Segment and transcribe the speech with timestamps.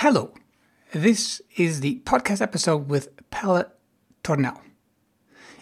[0.00, 0.30] Hello,
[0.92, 3.64] this is the podcast episode with Pelle
[4.20, 4.60] Tornel.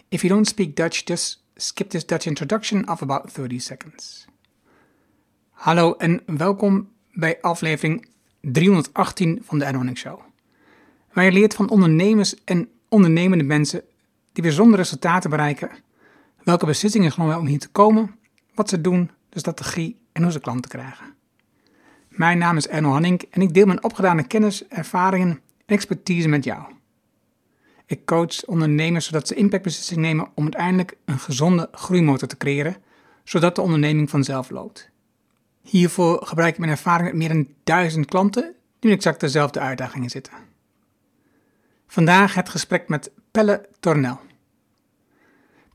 [0.09, 4.27] If you don't speak Dutch, just skip this Dutch introduction of about 30 seconds.
[5.49, 8.07] Hallo en welkom bij aflevering
[8.41, 10.19] 318 van de Ernoning Show.
[11.13, 13.83] Waar je leert van ondernemers en ondernemende mensen
[14.33, 15.69] die bijzondere resultaten bereiken,
[16.43, 18.15] welke beslissingen genomen om hier te komen,
[18.53, 21.16] wat ze doen, de strategie en hoe ze klanten krijgen.
[22.17, 26.43] Mijn naam is Erno Hanning en ik deel mijn opgedane kennis, ervaringen en expertise met
[26.43, 26.63] jou.
[27.85, 32.75] Ik coach ondernemers zodat ze impactbeslissingen nemen om uiteindelijk een gezonde groeimotor te creëren,
[33.23, 34.89] zodat de onderneming vanzelf loopt.
[35.61, 38.43] Hiervoor gebruik ik mijn ervaring met meer dan duizend klanten
[38.79, 40.33] die met exact dezelfde uitdagingen zitten.
[41.87, 44.19] Vandaag het gesprek met Pelle Tornel.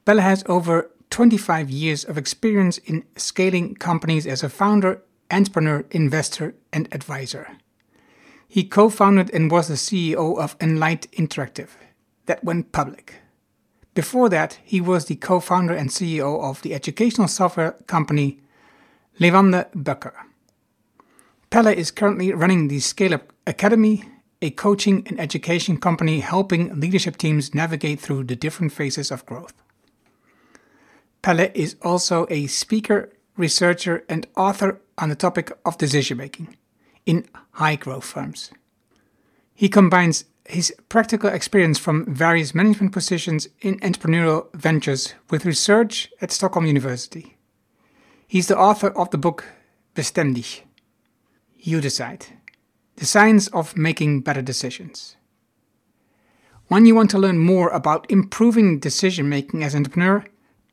[0.02, 6.54] Pelle has over 25 years of experience in scaling companies as a founder entrepreneur, investor,
[6.72, 7.56] and advisor.
[8.46, 11.70] He co founded and was the CEO of Enlight Interactive,
[12.26, 13.14] that went public.
[13.94, 18.40] Before that, he was the co founder and CEO of the educational software company
[19.18, 20.12] Levande Böcker.
[21.50, 24.04] Pelle is currently running the Scale Up Academy,
[24.42, 29.54] a coaching and education company helping leadership teams navigate through the different phases of growth.
[31.22, 36.56] Pelle is also a speaker, researcher, and author on the topic of decision making
[37.06, 38.50] in high growth firms.
[39.54, 46.32] He combines his practical experience from various management positions in entrepreneurial ventures with research at
[46.32, 47.36] Stockholm University.
[48.26, 49.44] He's the author of the book
[49.94, 50.64] Bestäm Dig.
[51.56, 52.26] You decide.
[52.96, 55.16] The science of making better decisions.
[56.68, 60.24] When you want to learn more about improving decision making as an entrepreneur,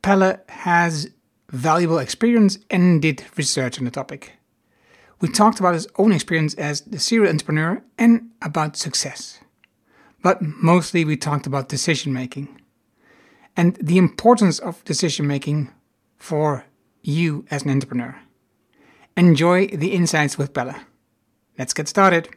[0.02, 1.10] Pelle has
[1.52, 4.34] valuable experience and did research on the topic.
[5.22, 9.40] We talked about his own experience as the serial entrepreneur and about success.
[10.22, 12.62] But mostly we talked about decision making
[13.58, 15.70] and the importance of decision making
[16.18, 16.66] for
[17.02, 18.16] you as an entrepreneur.
[19.18, 20.86] Enjoy the insights with Bella.
[21.58, 22.30] Let's get started.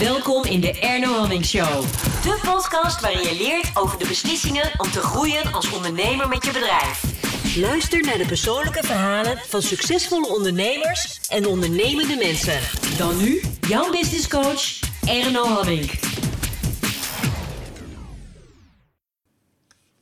[0.00, 2.11] Welkom in de Erno Hamming Show.
[2.22, 6.52] De podcast waarin je leert over de beslissingen om te groeien als ondernemer met je
[6.52, 7.02] bedrijf.
[7.56, 12.60] Luister naar de persoonlijke verhalen van succesvolle ondernemers en ondernemende mensen.
[12.98, 15.90] Dan nu jouw business coach Erno Hamming.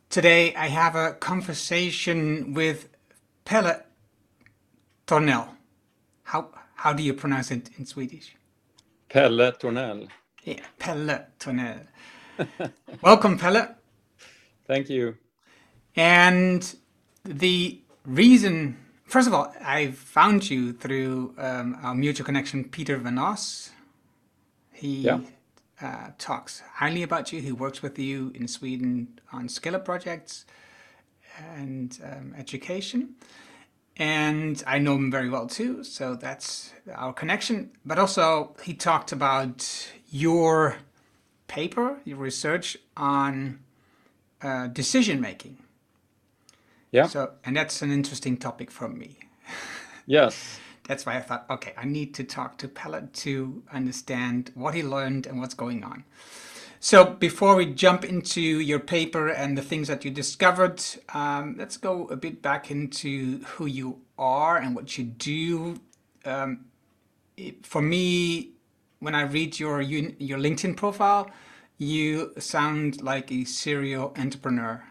[0.07, 2.89] Today I have a conversation with
[3.43, 3.85] Pelle
[5.05, 5.45] Tornell.
[6.23, 6.45] How,
[6.75, 8.29] how do you pronounce it in Swedish?
[9.07, 10.09] Pelle Tornell.
[10.43, 11.90] Yeah, Pelle Tornell.
[13.03, 13.75] Welcome, Pelle.
[14.67, 15.17] Thank you.
[15.97, 16.75] And
[17.25, 23.19] the reason, first of all, I found you through um, our mutual connection, Peter Van
[23.19, 23.71] Os.
[24.73, 25.21] He Yeah.
[25.83, 27.41] uh, talks highly about you.
[27.41, 30.47] He works with you in Sweden on scale up projects
[31.55, 33.15] and um, education.
[33.97, 37.71] And I know him very well too, so that's our connection.
[37.85, 39.67] But also, he talked about
[40.11, 40.77] your
[41.51, 43.61] paper, your research on
[44.43, 45.59] uh, decision making.
[46.93, 47.07] Yeah.
[47.09, 49.19] So, and that's an interesting topic for me.
[50.07, 50.59] Yes.
[50.89, 54.83] That's why I thought, okay, I need to talk to Pellet to understand what he
[54.83, 56.05] learned and what's going on.
[56.81, 60.83] So, before we jump into your paper and the things that you discovered,
[61.15, 65.79] um, let's go a bit back into who you are and what you do.
[66.25, 66.67] Um,
[67.37, 68.51] it- for me,
[69.01, 71.31] when I read your your LinkedIn profile,
[71.79, 74.85] you sound like a serial entrepreneur.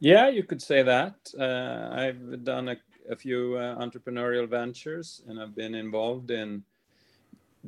[0.00, 1.14] Yeah, you could say that.
[1.38, 2.76] Uh, I've done a,
[3.08, 6.62] a few uh, entrepreneurial ventures and I've been involved in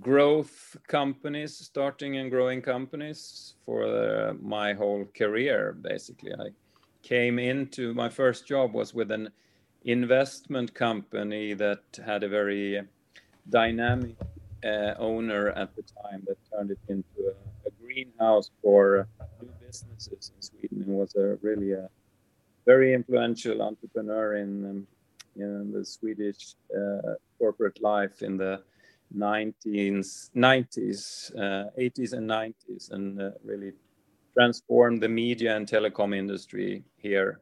[0.00, 6.32] growth companies, starting and growing companies for uh, my whole career, basically.
[6.34, 6.48] I
[7.02, 9.30] came into my first job was with an
[9.84, 12.82] investment company that had a very
[13.48, 14.16] dynamic
[14.66, 19.08] uh, owner at the time that turned it into a, a greenhouse for
[19.40, 20.82] new businesses in Sweden.
[20.82, 21.88] And was a really a
[22.66, 24.86] very influential entrepreneur in, um,
[25.36, 28.62] in the Swedish uh, corporate life in the
[29.16, 33.72] 19s, 90s, uh, 80s, and 90s, and uh, really
[34.34, 37.40] transformed the media and telecom industry here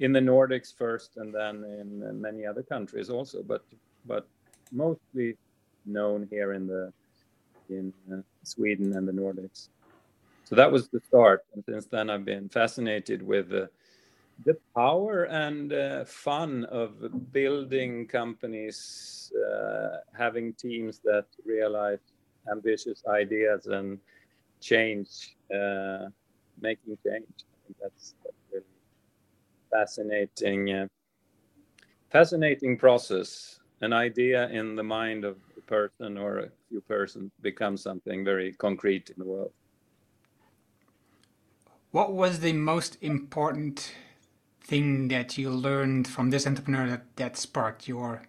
[0.00, 3.64] in the Nordics first, and then in uh, many other countries also, but
[4.06, 4.26] but
[4.72, 5.36] mostly
[5.86, 6.92] known here in the
[7.68, 9.68] in uh, Sweden and the Nordics.
[10.44, 13.66] So that was the start, and since then I've been fascinated with uh,
[14.44, 22.00] the power and uh, fun of building companies, uh, having teams that realize
[22.50, 23.98] ambitious ideas and
[24.60, 26.06] change, uh,
[26.60, 27.24] making change.
[27.28, 28.64] I think that's, that's really
[29.70, 30.86] fascinating, uh,
[32.10, 33.60] fascinating process.
[33.80, 38.52] An idea in the mind of a person or a few persons becomes something very
[38.52, 39.52] concrete in the world.
[41.90, 43.94] What was the most important
[44.60, 48.22] thing that you learned from this entrepreneur that, that sparked your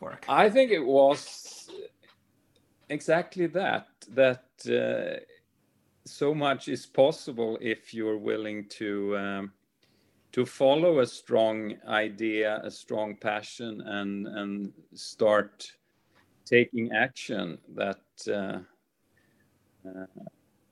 [0.00, 0.24] work?
[0.28, 1.68] I think it was
[2.88, 5.20] exactly that, that uh,
[6.04, 9.52] so much is possible if you're willing to um,
[10.32, 15.70] to follow a strong idea, a strong passion, and and start
[16.44, 17.58] taking action.
[17.74, 18.58] That uh,
[19.88, 20.06] uh,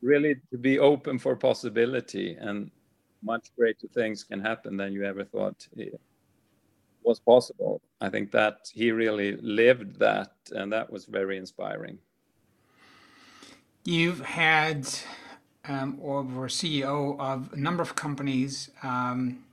[0.02, 2.70] really to be open for possibility and
[3.22, 5.66] much greater things can happen than you ever thought
[7.02, 7.80] was possible.
[8.00, 11.98] I think that he really lived that, and that was very inspiring.
[13.84, 14.86] You've had
[15.66, 18.70] um, or were CEO of a number of companies.
[18.82, 19.44] Um,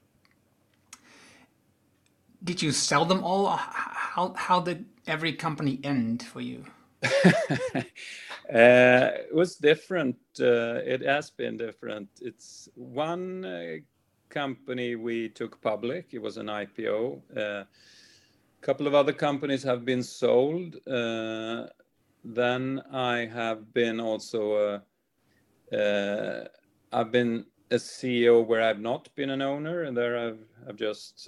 [2.43, 3.47] did you sell them all?
[3.47, 6.65] How how did every company end for you?
[8.47, 10.15] Uh, it was different.
[10.39, 12.07] Uh, it has been different.
[12.21, 13.77] It's one uh,
[14.29, 16.13] company we took public.
[16.13, 17.21] It was an IPO.
[17.35, 17.65] A
[18.61, 20.75] couple of other companies have been sold.
[20.85, 24.79] Then I have been also
[25.71, 30.35] I've been a CEO where I've not been an owner, and there
[30.67, 31.27] I've just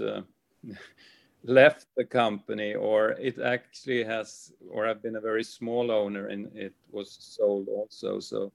[1.43, 6.49] left the company or it actually has or i've been a very small owner and
[6.55, 8.19] it was sold also.
[8.19, 8.51] So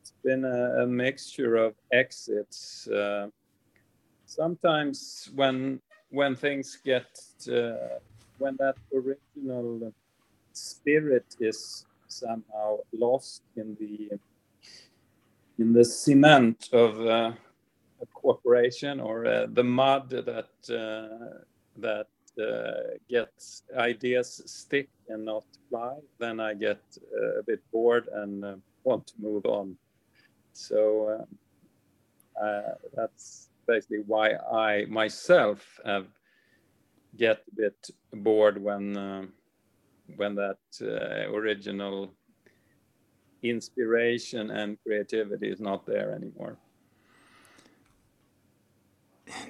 [0.00, 3.28] it's been a, a mixture of exits uh,
[4.26, 5.80] sometimes when
[6.10, 7.08] when things get
[7.50, 7.98] uh,
[8.38, 9.92] when that original
[10.52, 14.10] spirit is somehow lost in the
[15.58, 17.32] in the cement of uh,
[18.06, 21.38] corporation or uh, the mud that uh,
[21.76, 22.08] that
[22.40, 26.80] uh, gets ideas stick and not fly, then I get
[27.16, 29.76] uh, a bit bored and want to move on.
[30.52, 31.26] So
[32.40, 32.62] um,
[32.94, 36.08] that's basically why I myself have
[37.16, 39.26] get a bit bored when uh,
[40.16, 42.12] when that uh, original
[43.42, 46.58] inspiration and creativity is not there anymore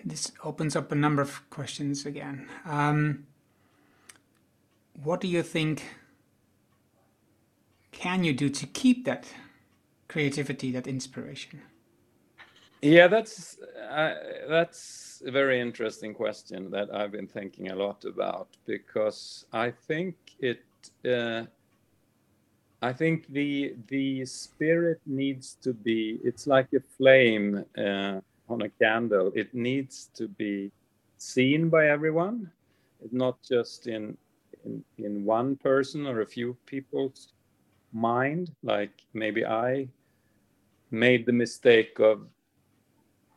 [0.04, 2.48] this opens up a number of questions again.
[2.64, 3.26] Um,
[5.02, 5.82] what do you think
[7.92, 9.26] can you do to keep that
[10.08, 11.62] creativity, that inspiration?
[12.82, 13.58] Yeah, that's
[13.90, 14.14] uh,
[14.48, 20.16] that's a very interesting question that I've been thinking a lot about because I think
[20.40, 20.64] it.
[21.04, 21.44] Uh,
[22.84, 26.18] I think the the spirit needs to be.
[26.24, 27.64] It's like a flame.
[27.78, 28.20] Uh,
[28.52, 30.70] on a candle, it needs to be
[31.18, 32.50] seen by everyone,
[33.10, 34.16] not just in
[34.64, 37.28] in, in one person or a few people's
[37.92, 38.52] mind.
[38.62, 39.88] Like maybe I
[40.90, 42.26] made the mistake of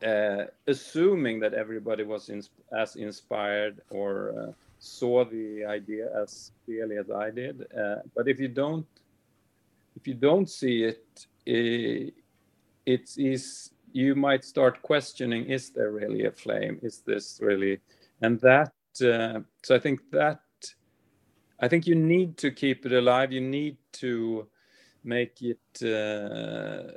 [0.04, 2.42] uh, assuming that everybody was in,
[2.76, 7.66] as inspired or uh, saw the idea as clearly as I did.
[7.76, 8.86] Uh, but if you don't,
[9.96, 12.14] if you don't see it, it
[12.84, 16.78] it's is you might start questioning is there really a flame?
[16.82, 17.80] Is this really
[18.20, 18.72] and that
[19.02, 20.40] uh, so i think that
[21.60, 23.32] i think you need to keep it alive.
[23.32, 24.46] You need to
[25.04, 26.92] make it uh,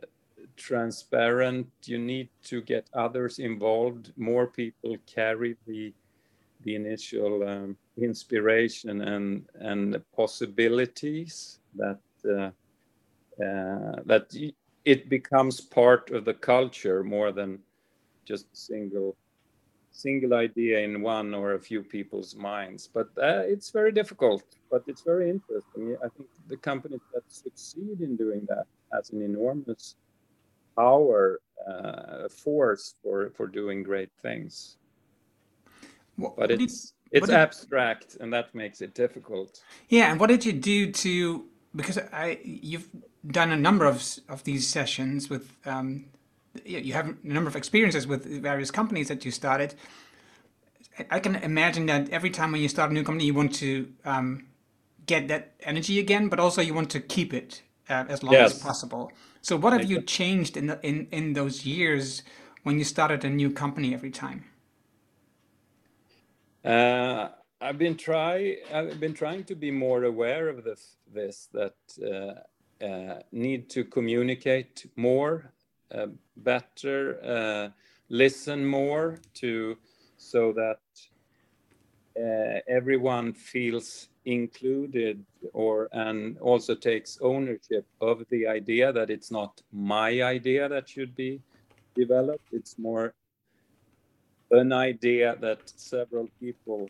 [0.58, 1.68] transparent.
[1.86, 4.12] You need to get others involved.
[4.18, 5.94] More people carry the
[6.64, 12.52] the initial um, inspiration and and possibilities that uh,
[13.44, 14.26] uh, that
[14.86, 17.60] it becomes part of the culture more than
[18.26, 19.16] just a single
[19.92, 22.88] single idea in one or a few people's minds.
[22.94, 25.96] But uh, it's very difficult but it's very interesting.
[26.04, 29.96] I think the companies that succeed in doing that has an enormous
[30.76, 34.78] power uh, force for for doing great things.
[36.16, 39.62] What, but it's did, it's abstract did, and that makes it difficult.
[39.90, 41.46] Yeah and what did you do to
[41.76, 42.88] because I you've
[43.26, 46.06] done a number of of these sessions with um,
[46.66, 49.76] you have a number of experiences with various companies that you started.
[51.10, 53.90] I can imagine that every time when you start a new company, you want to
[54.04, 54.48] um,
[55.06, 58.54] get that energy again, but also you want to keep it uh, as long yes.
[58.54, 59.12] as possible.
[59.42, 62.24] So, what have you changed in the, in in those years
[62.64, 64.46] when you started a new company every time?
[66.64, 67.30] Uh,
[67.62, 72.86] I've been try I've been trying to be more aware of this this that uh,
[72.86, 75.52] uh, need to communicate more,
[75.94, 77.70] uh, better, uh,
[78.08, 79.78] listen more to
[80.18, 80.80] so that
[82.18, 89.62] uh, everyone feels included or and also takes ownership of the idea that it's not
[89.74, 91.42] my idea that should be
[91.96, 92.48] developed.
[92.54, 93.14] It's more
[94.52, 96.90] an idea that several people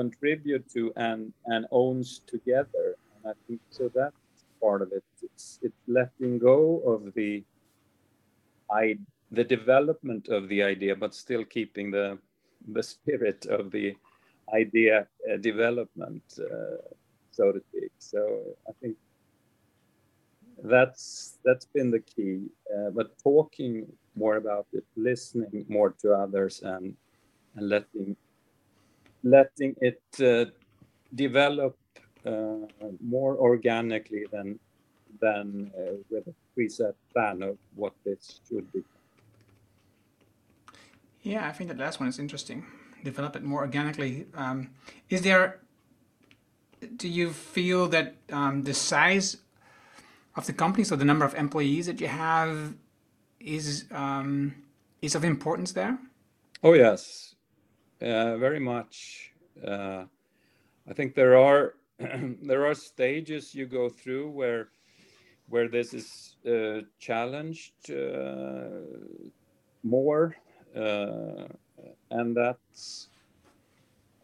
[0.00, 1.20] contribute to and
[1.52, 2.86] and owns together.
[3.14, 4.16] And i think so that's
[4.62, 6.60] part of it it's it's letting go
[6.92, 7.32] of the
[8.82, 8.84] i
[9.38, 12.06] the development of the idea but still keeping the
[12.76, 13.88] the spirit of the
[14.62, 14.94] idea
[15.30, 16.78] uh, development uh,
[17.36, 17.92] so to speak.
[18.12, 18.20] So
[18.70, 18.96] i think
[20.74, 22.34] that's that's been the key
[22.74, 23.86] uh, but talking
[24.18, 26.94] more about it, listening more to others, and
[27.54, 28.16] and letting
[29.22, 30.50] letting it uh,
[31.14, 31.76] develop
[32.26, 32.56] uh,
[33.00, 34.58] more organically than
[35.20, 38.82] than uh, with a preset plan of what this should be.
[41.22, 42.64] Yeah, I think that last one is interesting.
[43.04, 44.26] Develop it more organically.
[44.34, 44.70] Um,
[45.08, 45.60] is there?
[46.96, 49.38] Do you feel that um, the size
[50.36, 52.74] of the company, so the number of employees that you have,
[53.40, 54.54] is um,
[55.02, 55.98] is of importance there?
[56.62, 57.34] Oh yes,
[58.00, 59.32] very much.
[59.66, 60.04] Uh,
[60.88, 61.74] I think there are
[62.42, 64.68] there are stages you go through where
[65.48, 68.80] where this is uh, challenged uh,
[69.82, 70.36] more,
[70.76, 71.48] uh,
[72.10, 73.08] and that's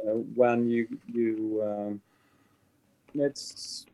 [0.06, 2.00] uh, when you you um,
[3.14, 3.86] it's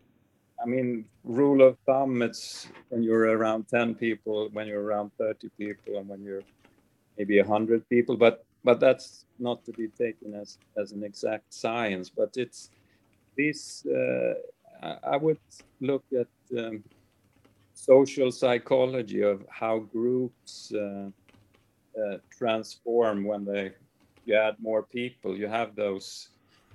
[0.62, 5.48] I mean, rule of thumb, it's when you're around 10 people, when you're around 30
[5.58, 6.42] people, and when you're
[7.16, 8.16] maybe 100 people.
[8.16, 12.10] But but that's not to be taken as as an exact science.
[12.10, 12.70] But it's
[13.36, 13.86] this.
[13.86, 14.34] Uh,
[15.04, 15.38] I would
[15.80, 16.82] look at um,
[17.74, 21.10] social psychology of how groups uh,
[22.00, 23.72] uh, transform when they
[24.24, 25.36] you add more people.
[25.36, 26.30] You have those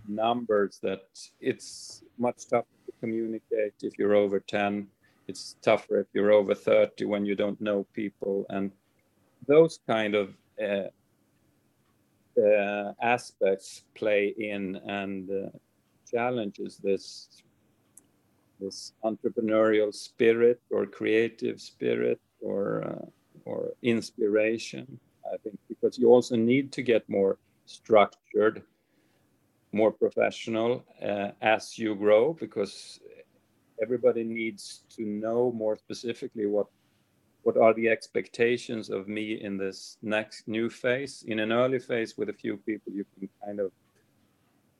[0.07, 1.03] numbers that
[1.39, 4.87] it's much tougher to communicate if you're over 10
[5.27, 8.71] it's tougher if you're over 30 when you don't know people and
[9.47, 10.83] those kind of uh,
[12.37, 15.49] uh, aspects play in and uh,
[16.09, 17.43] challenges this
[18.59, 23.05] this entrepreneurial spirit or creative spirit or uh,
[23.45, 24.99] or inspiration
[25.33, 28.63] i think because you also need to get more structured
[29.71, 32.99] more professional uh, as you grow because
[33.81, 36.67] everybody needs to know more specifically what
[37.45, 41.23] what are the expectations of me in this next new phase?
[41.27, 43.71] In an early phase with a few people you can kind of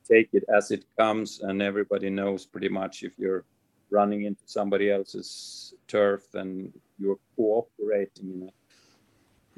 [0.04, 3.44] take it as it comes and everybody knows pretty much if you're
[3.90, 8.52] running into somebody else's turf and you're cooperating in a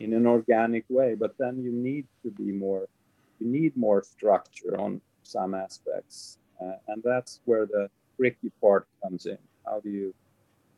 [0.04, 1.14] in an organic way.
[1.14, 2.88] But then you need to be more
[3.40, 7.88] you need more structure on some aspects, uh, and that's where the
[8.18, 9.38] tricky part comes in.
[9.64, 10.14] How do you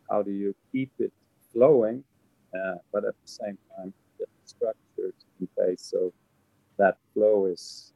[0.09, 1.13] how do you keep it
[1.53, 2.05] flowing,
[2.55, 6.13] uh, but at the same time the structures in place so
[6.79, 7.93] that flow is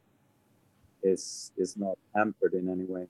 [1.03, 3.07] is is not hampered in any way.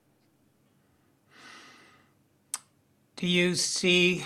[3.15, 4.25] Do you see?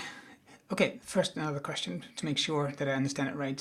[0.72, 3.60] Okay, first another question to make sure that I understand it right.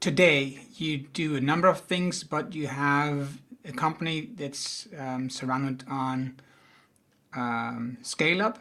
[0.00, 5.84] Today, you do a number of things, but you have a company that's um, surrounded
[5.88, 6.40] on
[7.34, 8.58] um, Scale Up,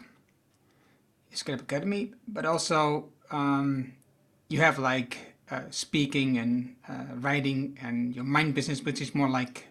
[1.32, 3.94] Scale Up Academy, but also um,
[4.52, 5.18] you have like
[5.50, 9.68] uh, speaking and uh, writing and your mind business, which is more like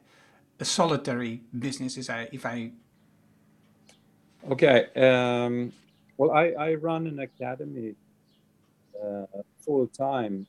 [0.59, 1.97] a solitary business.
[1.99, 2.73] Is I if I
[4.51, 4.87] okay.
[4.97, 5.73] Um,
[6.17, 7.95] well, I, I run an academy
[9.03, 9.27] uh,
[9.65, 10.47] full time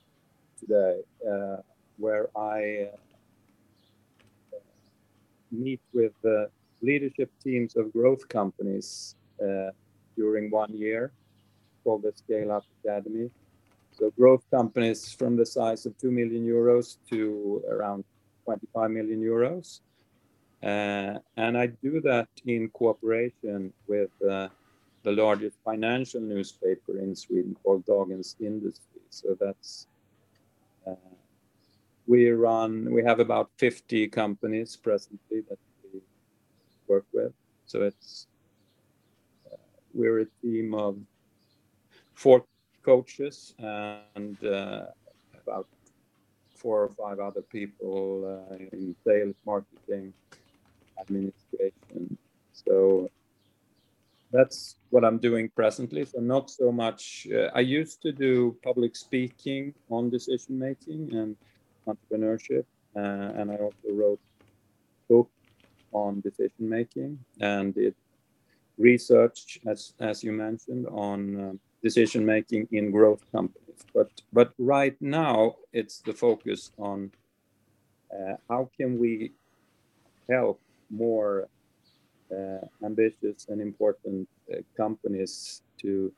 [0.59, 1.57] today, uh,
[1.97, 2.89] where I
[4.53, 4.57] uh,
[5.51, 6.49] meet with the
[6.81, 9.71] leadership teams of growth companies uh,
[10.15, 11.11] during one year
[11.83, 13.29] called the Scale Up Academy.
[13.91, 18.03] So growth companies from the size of 2 million euros to around
[18.45, 19.81] 25 million euros.
[20.63, 24.47] Uh, and I do that in cooperation with uh,
[25.03, 29.01] the largest financial newspaper in Sweden called Dagens Industri.
[29.09, 29.87] So that's
[30.87, 30.95] uh,
[32.07, 35.57] we run, we have about 50 companies presently that
[35.93, 36.01] we
[36.87, 37.33] work with.
[37.65, 38.27] So it's,
[39.93, 40.97] we're a team of
[42.13, 42.45] four
[42.83, 44.85] coaches and uh,
[45.43, 45.67] about
[46.55, 50.13] four or five other people uh, in sales, marketing,
[50.99, 52.17] administration.
[52.53, 53.09] So
[54.31, 56.05] that's what I'm doing presently.
[56.05, 57.27] So not so much.
[57.33, 61.35] Uh, I used to do public speaking on decision making and
[61.87, 65.29] entrepreneurship, uh, and I also wrote a book
[65.91, 67.95] on decision making and did
[68.77, 73.85] research, as as you mentioned, on um, decision making in growth companies.
[73.93, 77.11] But but right now it's the focus on
[78.13, 79.33] uh, how can we
[80.29, 81.47] help more
[82.31, 86.13] uh, ambitious and important uh, companies to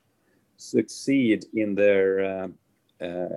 [0.56, 2.50] succeed in their
[3.00, 3.28] uh,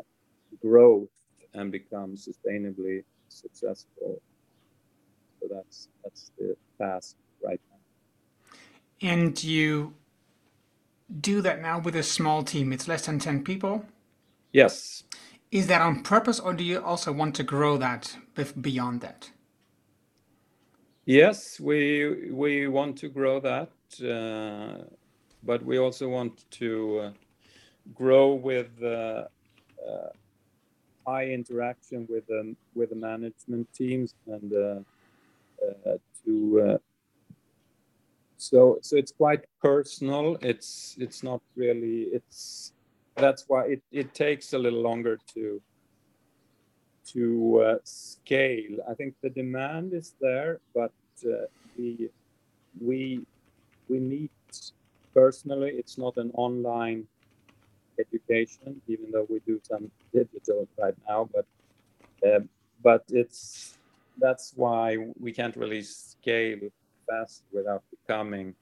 [0.62, 1.10] growth
[1.54, 4.22] and become sustainably successful.
[5.40, 7.80] So that's that's the task right now.
[9.02, 9.96] And you
[11.22, 12.74] do that now with a small team.
[12.74, 13.86] It's less than 10 people.
[14.52, 15.04] Yes.
[15.52, 18.18] Is that on purpose or do you also want to grow that
[18.60, 19.32] beyond that?
[21.06, 23.72] Yes, we we want to grow that,
[24.04, 24.84] uh,
[25.42, 27.12] but we also want to uh,
[27.96, 29.24] grow with uh,
[29.88, 30.10] uh
[31.06, 34.80] high interaction with the with the management teams and uh,
[35.86, 36.78] uh, to
[38.38, 40.38] so so it's quite personal.
[40.42, 42.74] It's it's not really it's
[43.16, 45.62] that's why it, it takes a little longer to
[47.14, 48.78] to uh, scale.
[48.90, 50.94] I think the demand is there, but
[51.26, 52.10] uh, we
[52.80, 53.26] we
[53.90, 54.30] we need
[55.14, 55.72] personally.
[55.72, 57.08] It's not an online
[58.00, 61.30] education, even though we do some digital right now.
[61.34, 61.46] But
[62.28, 62.40] uh,
[62.84, 63.78] but it's
[64.20, 66.60] that's why we can't really scale
[67.10, 68.54] fast without becoming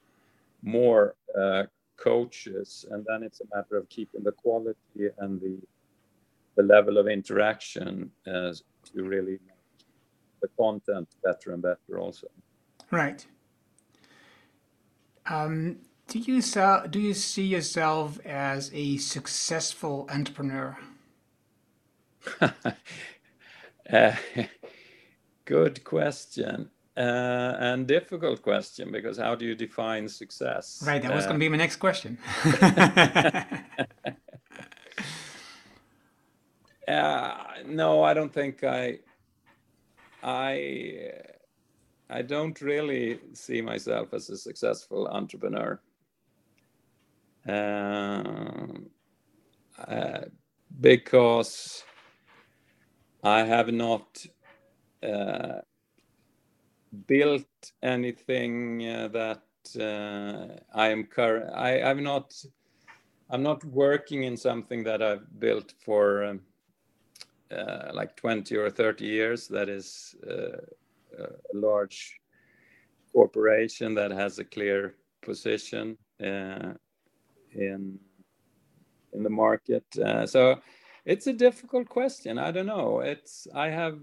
[0.61, 1.63] more uh,
[1.97, 5.57] coaches, and then it's a matter of keeping the quality and the
[6.55, 9.85] the level of interaction uh, to really make
[10.41, 12.27] the content better and better also.
[12.91, 13.25] Right.
[15.25, 20.77] Um, do you sell, do you see yourself as a successful entrepreneur?
[22.41, 22.51] uh,
[25.45, 26.69] good question.
[26.97, 30.81] Uh, and difficult question because how do you define success?
[30.85, 32.17] Right, that was uh, going to be my next question.
[36.87, 38.99] Uh, no, I don't think I.
[40.21, 41.11] I
[42.09, 45.79] I don't really see myself as a successful entrepreneur.
[47.47, 48.87] Um,
[49.87, 50.21] uh,
[50.79, 51.83] because
[53.23, 54.25] I have not
[55.03, 55.61] uh,
[57.07, 59.43] built anything uh, that
[59.79, 61.51] uh, I am current.
[61.53, 62.33] I I'm not.
[63.29, 66.41] I'm not working in something that I've built for um,
[67.51, 69.47] uh, like 20 or 30 years.
[69.47, 70.57] That is uh,
[71.19, 72.19] a large
[73.11, 76.73] corporation that has a clear position uh,
[77.51, 77.99] in
[79.13, 79.85] in the market.
[79.97, 80.59] Uh, so
[81.05, 82.37] it's a difficult question.
[82.37, 82.99] I don't know.
[82.99, 83.99] It's I have.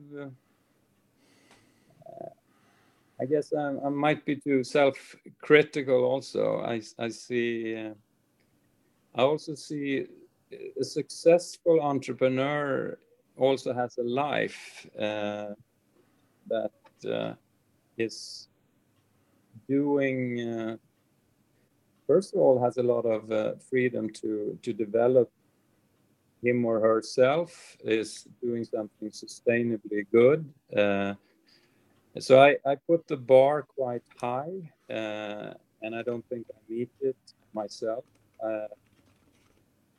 [3.22, 6.04] I guess I, I, might be too self-critical.
[6.04, 7.76] Also, I I see.
[7.76, 7.94] Uh,
[9.14, 10.06] I also see
[10.80, 12.98] a successful entrepreneur
[13.36, 15.54] also has a life uh,
[16.48, 16.72] that
[17.08, 17.34] uh,
[17.96, 18.48] is
[19.68, 20.76] doing uh,
[22.08, 25.30] first of all has a lot of uh, freedom to to develop
[26.42, 30.40] him or herself is doing something sustainably good
[30.76, 31.14] uh,
[32.18, 34.52] so I, I put the bar quite high
[34.90, 37.16] uh, and i don't think i meet it
[37.54, 38.04] myself
[38.44, 38.68] uh,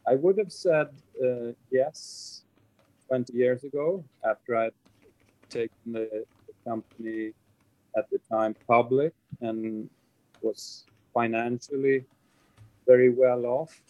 [0.08, 0.88] i would have said
[1.72, 2.44] yes
[3.08, 4.72] 20 years ago after i'd
[5.50, 6.26] taken the
[6.66, 7.32] company
[7.98, 9.90] at the time public and
[10.42, 12.06] was financially
[12.88, 13.82] very well off.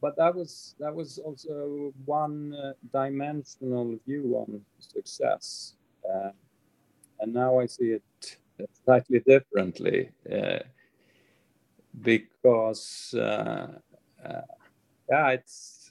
[0.00, 5.74] But that was that was also one uh, dimensional view on success,
[6.08, 6.30] uh,
[7.20, 8.38] and now I see it
[8.84, 10.60] slightly differently uh,
[12.00, 13.66] because uh,
[14.24, 14.40] uh,
[15.10, 15.90] yeah, it's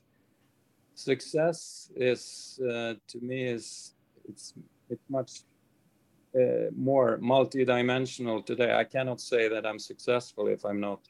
[0.96, 3.94] success is uh, to me is
[4.28, 4.54] it's
[4.90, 5.42] it's much
[6.76, 8.72] more multi-dimensional today.
[8.74, 11.02] I cannot say that I'm successful if I'm not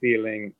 [0.00, 0.54] feeling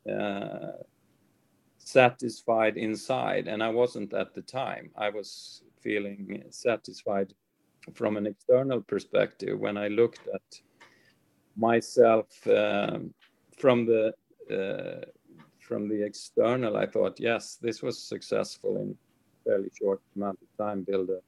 [1.85, 4.89] satisfied inside, and I wasn't at the time.
[4.97, 7.33] I was feeling satisfied
[7.93, 10.61] from an external perspective when I looked at
[11.55, 13.13] myself um,
[13.57, 14.13] from the
[14.51, 15.05] uh,
[15.59, 18.95] from the external, I thought, yes, this was successful in
[19.43, 20.83] fairly short amount of time.
[20.83, 21.19] Build a,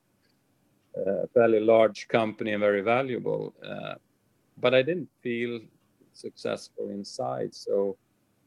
[1.00, 3.56] a fairly large company and very valuable.
[3.66, 3.96] Uh,
[4.60, 5.60] but I didn't feel
[6.14, 7.98] successful inside, so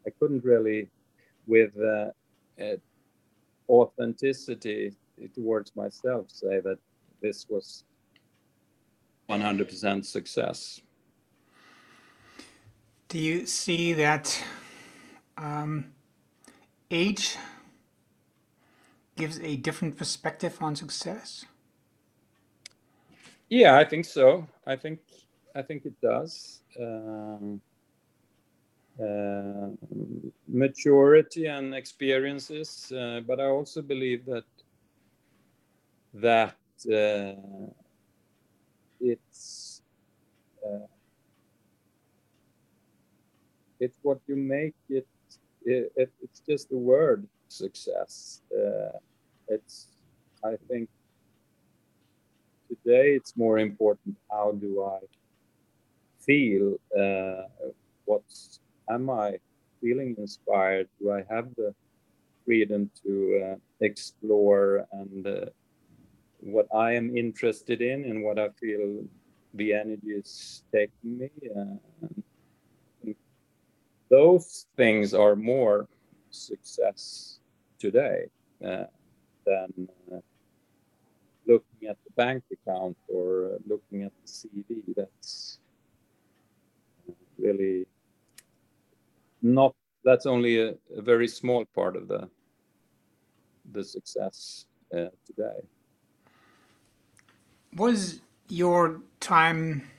[0.06, 0.88] I couldn't really,
[1.50, 2.10] with uh,
[3.68, 4.94] authenticity
[5.34, 6.78] towards myself, say that
[7.20, 7.84] this was
[9.28, 10.80] 100% success.
[13.08, 14.42] Do you see that
[15.36, 15.92] um,
[16.90, 17.36] age
[19.16, 21.44] gives a different perspective on success?
[23.48, 24.46] Yeah, I think so.
[24.64, 25.00] I think
[25.56, 26.62] I think it does.
[26.80, 27.69] Um, uh,
[30.48, 34.44] maturity and experiences, uh, but I also believe that
[36.14, 36.56] that
[36.92, 37.70] uh,
[39.00, 39.82] it's
[40.64, 40.86] uh,
[43.78, 45.06] it's what you make it,
[45.64, 48.42] it, it it's just the word success.
[48.52, 48.98] Uh,
[49.50, 49.88] it's
[50.44, 50.88] i think
[52.68, 55.00] today it's more important how do i
[56.20, 57.42] feel uh,
[58.04, 58.60] what's
[58.94, 59.38] am i
[59.80, 61.74] feeling inspired do i have the
[62.44, 63.12] freedom to
[63.44, 65.46] uh, explore and uh,
[66.40, 69.02] what i am interested in and what i feel
[69.54, 71.76] the energy is taking me uh,
[74.10, 75.88] those things are more
[76.30, 77.38] success
[77.78, 78.26] today
[78.64, 78.84] uh,
[79.46, 80.18] than uh,
[81.46, 84.82] looking at the bank account or uh, looking at the CV.
[84.96, 85.58] That's
[87.38, 87.86] really
[89.42, 89.74] not.
[90.04, 92.28] That's only a, a, very small part of the
[93.72, 95.60] the success uh, today.
[97.76, 99.90] Was your time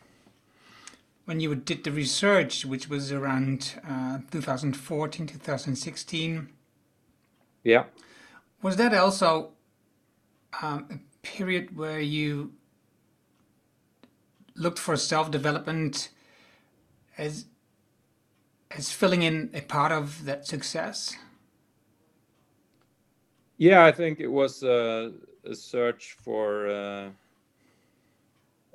[1.25, 6.49] when you did the research, which was around uh, 2014, 2016.
[7.63, 7.85] Yeah.
[8.61, 9.51] Was that also
[10.61, 12.53] um, a period where you
[14.55, 16.09] looked for self-development
[17.17, 17.45] as
[18.75, 21.15] as filling in a part of that success?
[23.57, 25.11] Yeah, I think it was a,
[25.45, 27.09] a search for uh,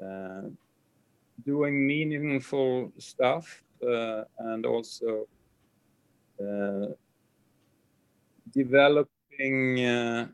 [0.04, 0.42] uh,
[1.44, 5.26] doing meaningful stuff uh, and also
[6.40, 6.86] uh,
[8.52, 10.28] developing uh,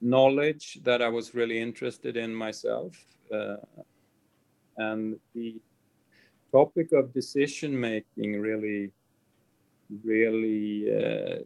[0.00, 2.96] knowledge that I was really interested in myself.
[3.32, 3.56] Uh,
[4.76, 5.60] and the
[6.52, 8.90] topic of decision making really,
[10.04, 11.38] really uh,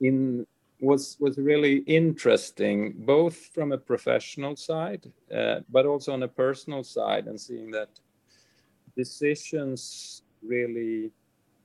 [0.00, 0.46] in
[0.80, 6.82] was was really interesting, both from a professional side, uh, but also on a personal
[6.82, 7.90] side, and seeing that
[8.96, 11.10] decisions really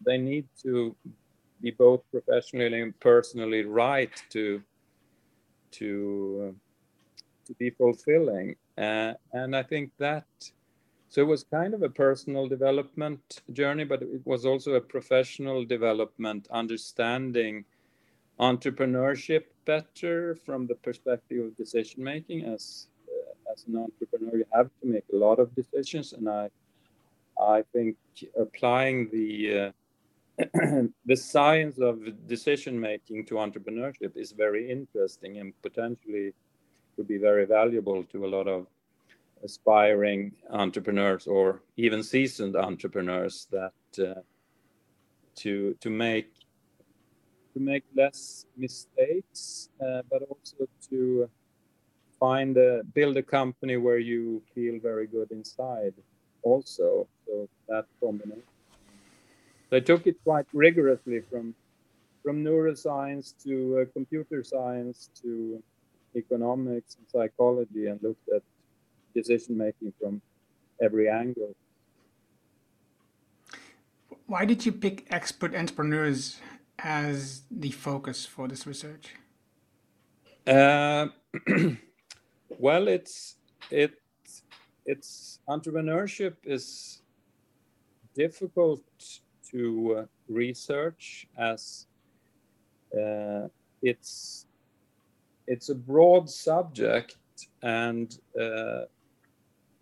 [0.05, 0.95] they need to
[1.61, 4.61] be both professionally and personally right to
[5.71, 6.55] to
[7.45, 8.55] to be fulfilling.
[8.77, 10.25] Uh, and I think that
[11.15, 15.63] so it was kind of a personal development journey, but it was also a professional
[15.63, 17.63] development, understanding
[18.37, 24.69] entrepreneurship better from the perspective of decision making as uh, as an entrepreneur you have
[24.81, 26.49] to make a lot of decisions and i
[27.39, 27.95] i think
[28.37, 29.27] applying the
[29.61, 29.71] uh,
[31.05, 31.95] the science of
[32.27, 36.33] decision making to entrepreneurship is very interesting and potentially
[36.97, 38.67] could be very valuable to a lot of
[39.43, 44.21] aspiring entrepreneurs or even seasoned entrepreneurs that uh,
[45.35, 46.31] to to make
[47.53, 51.29] to make less mistakes, uh, but also to
[52.19, 55.93] find a build a company where you feel very good inside
[56.43, 57.07] also.
[57.25, 58.43] So that combination
[59.71, 61.53] i took it quite rigorously from
[62.23, 65.61] from neuroscience to uh, computer science to
[66.15, 68.41] economics and psychology and looked at
[69.15, 70.21] decision making from
[70.81, 71.55] every angle
[74.27, 76.39] why did you pick expert entrepreneurs
[76.79, 79.15] as the focus for this research?
[80.47, 81.07] Uh,
[82.59, 83.35] well, it's
[83.71, 83.93] it
[84.85, 87.01] it's entrepreneurship is
[88.15, 88.81] difficult
[89.51, 91.87] to uh, research as
[92.95, 93.47] uh,
[93.81, 94.47] it's
[95.47, 97.17] it's a broad subject
[97.61, 98.81] and uh,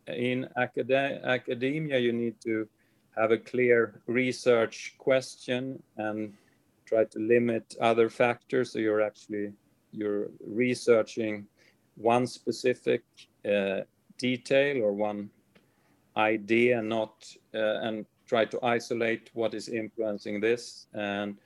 [0.07, 2.67] in acad- academia you need to
[3.15, 6.33] have a clear research question and
[6.85, 8.71] try to limit other factors.
[8.71, 9.53] So you're actually
[9.91, 11.45] you're researching
[11.95, 13.03] one specific
[13.45, 13.81] uh,
[14.17, 15.29] detail or one
[16.17, 17.13] idea, not
[17.53, 20.87] uh, and try to isolate what is influencing this.
[20.93, 21.37] And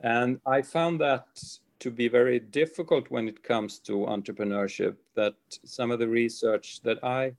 [0.00, 1.26] and I found that
[1.78, 4.96] to be very difficult when it comes to entrepreneurship.
[5.14, 7.34] That some of the research that I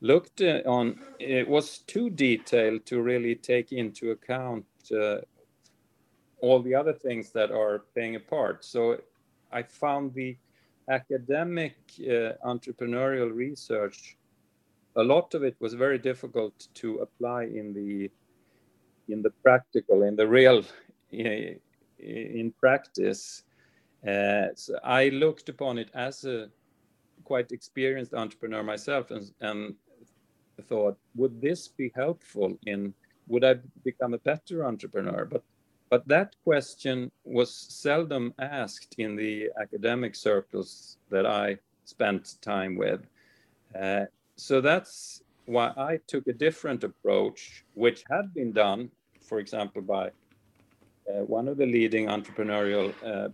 [0.00, 5.18] looked uh, on it was too detailed to really take into account uh,
[6.40, 8.64] all the other things that are playing a part.
[8.64, 8.98] So
[9.52, 10.36] I found the
[10.88, 14.16] academic uh, entrepreneurial research
[14.96, 18.10] a lot of it was very difficult to apply in the
[19.08, 20.62] in the practical in the real
[21.10, 23.44] in practice
[24.06, 26.48] uh, so i looked upon it as a
[27.24, 29.74] quite experienced entrepreneur myself and, and
[30.60, 32.94] thought would this be helpful in
[33.28, 35.42] would i become a better entrepreneur but
[35.90, 43.00] but that question was seldom asked in the academic circles that I spent time with.
[43.78, 44.04] Uh,
[44.36, 50.06] so that's why I took a different approach, which had been done, for example, by
[51.08, 53.30] uh, one of the leading entrepreneurial uh,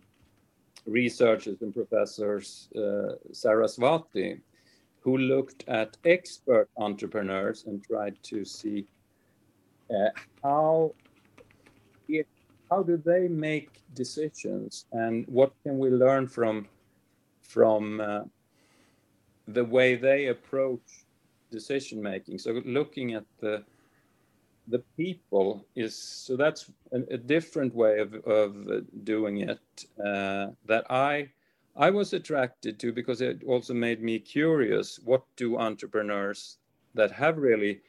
[0.87, 4.41] researchers and professors, uh, Sarasvathy,
[5.07, 8.85] who looked at expert entrepreneurs and tried to see
[9.89, 10.11] uh,
[10.43, 10.93] how
[12.69, 16.67] how do they make decisions and what can we learn from
[17.41, 18.25] from uh,
[19.47, 21.05] the way they approach
[21.53, 22.37] decision making?
[22.41, 23.63] So looking at the
[24.67, 28.51] the people is so that's a, a different way of, of
[29.05, 29.67] doing it
[30.05, 31.29] uh, that i
[31.77, 36.59] i was attracted to because it also made me curious what do entrepreneurs
[36.95, 37.81] that have really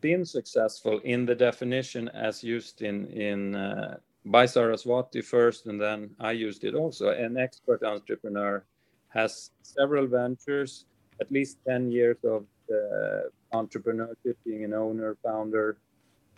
[0.00, 6.10] been successful in the definition as used in in uh, by Sarasvathy first, and then
[6.20, 7.08] I used it also.
[7.08, 8.64] An expert entrepreneur
[9.08, 10.84] has several ventures,
[11.20, 15.78] at least ten years of uh, entrepreneurship, being an owner, founder,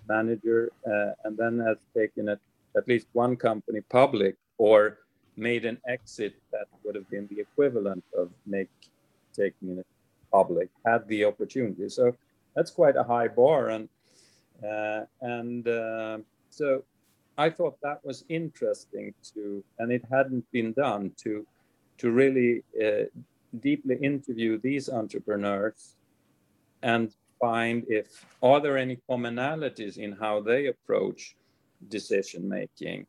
[0.09, 2.39] manager, uh, and then has taken a,
[2.77, 4.99] at least one company public or
[5.41, 8.71] made an exit that would have been the equivalent of make
[9.35, 9.87] taking it
[10.31, 11.89] public had the opportunity.
[11.89, 12.15] So
[12.55, 13.89] that's quite a high bar and
[14.63, 16.19] uh, and uh,
[16.51, 16.85] so
[17.39, 21.47] I thought that was interesting to and it hadn't been done to
[21.99, 23.07] to really uh,
[23.61, 25.97] deeply interview these entrepreneurs
[26.83, 31.37] and find if are there any commonalities in how they approach
[31.89, 33.07] decision making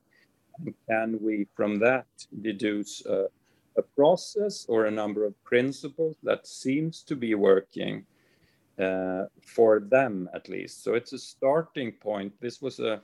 [0.89, 2.07] can we from that
[2.41, 3.27] deduce a,
[3.77, 8.05] a process or a number of principles that seems to be working
[8.79, 10.83] uh, for them at least.
[10.83, 12.33] So it's a starting point.
[12.41, 13.01] This was a,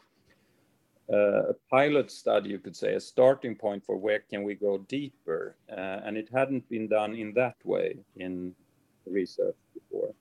[1.09, 5.55] a pilot study, you could say, a starting point for where can we go deeper.
[5.69, 8.55] Uh, and it hadn't been done in that way in
[9.05, 10.13] research before.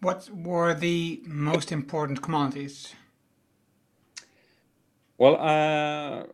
[0.00, 2.94] What were the most important commodities?
[5.18, 6.24] Well, uh,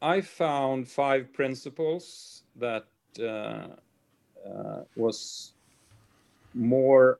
[0.00, 2.86] I found five principles that
[3.20, 3.66] uh,
[4.48, 5.52] uh, was
[6.54, 7.18] more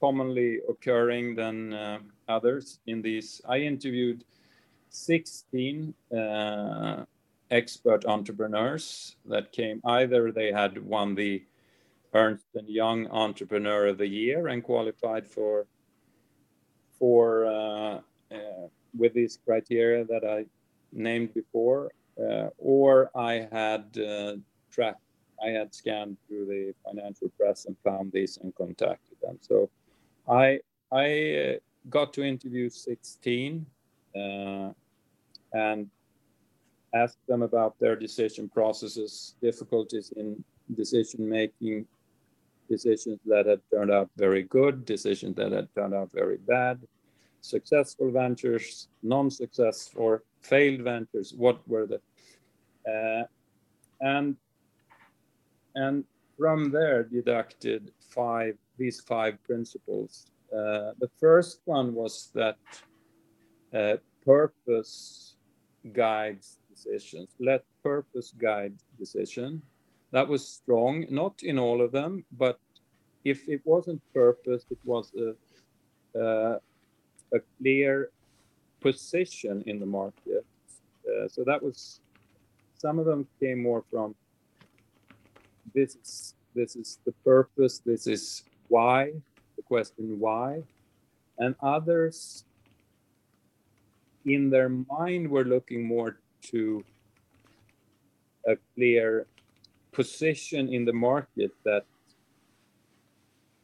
[0.00, 3.40] commonly occurring than uh, others in these.
[3.48, 4.24] I interviewed
[4.90, 7.04] 16 uh,
[7.50, 11.42] expert entrepreneurs that came either they had won the
[12.14, 15.66] Ernst and Young Entrepreneur of the Year and qualified for
[16.98, 18.00] for uh,
[18.34, 18.68] uh,
[18.98, 20.46] with these criteria that I
[20.92, 23.96] named before, uh, or I had
[24.70, 25.00] tracked
[25.42, 29.38] I had scanned through the financial press and found these and contacted them.
[29.40, 29.70] So
[30.28, 31.56] I I uh,
[31.90, 33.66] got to interview 16
[34.16, 34.70] uh,
[35.52, 35.90] and
[36.94, 40.42] asked them about their decision processes, difficulties in
[40.74, 41.86] decision making,
[42.68, 46.80] decisions that had turned out very good, decisions that had turned out very bad,
[47.40, 51.34] successful ventures, non-successful or failed ventures.
[51.36, 52.00] What were the
[52.88, 53.24] uh,
[54.00, 54.36] and
[55.74, 56.04] and
[56.38, 60.26] from there deducted five these five principles.
[60.52, 62.56] Uh, the first one was that
[63.74, 65.36] uh, purpose
[65.92, 67.28] guides decisions.
[67.40, 69.62] Let purpose guide decision.
[70.12, 72.58] That was strong, not in all of them, but
[73.24, 76.58] if it wasn't purpose, it was a, uh,
[77.32, 78.10] a clear
[78.80, 80.44] position in the market.
[81.06, 82.00] Uh, so that was
[82.76, 84.14] some of them came more from
[85.74, 89.12] this is this is the purpose this is why
[89.56, 90.62] the question why
[91.38, 92.44] and others
[94.24, 96.84] in their mind were looking more to
[98.46, 99.26] a clear
[99.92, 101.84] position in the market that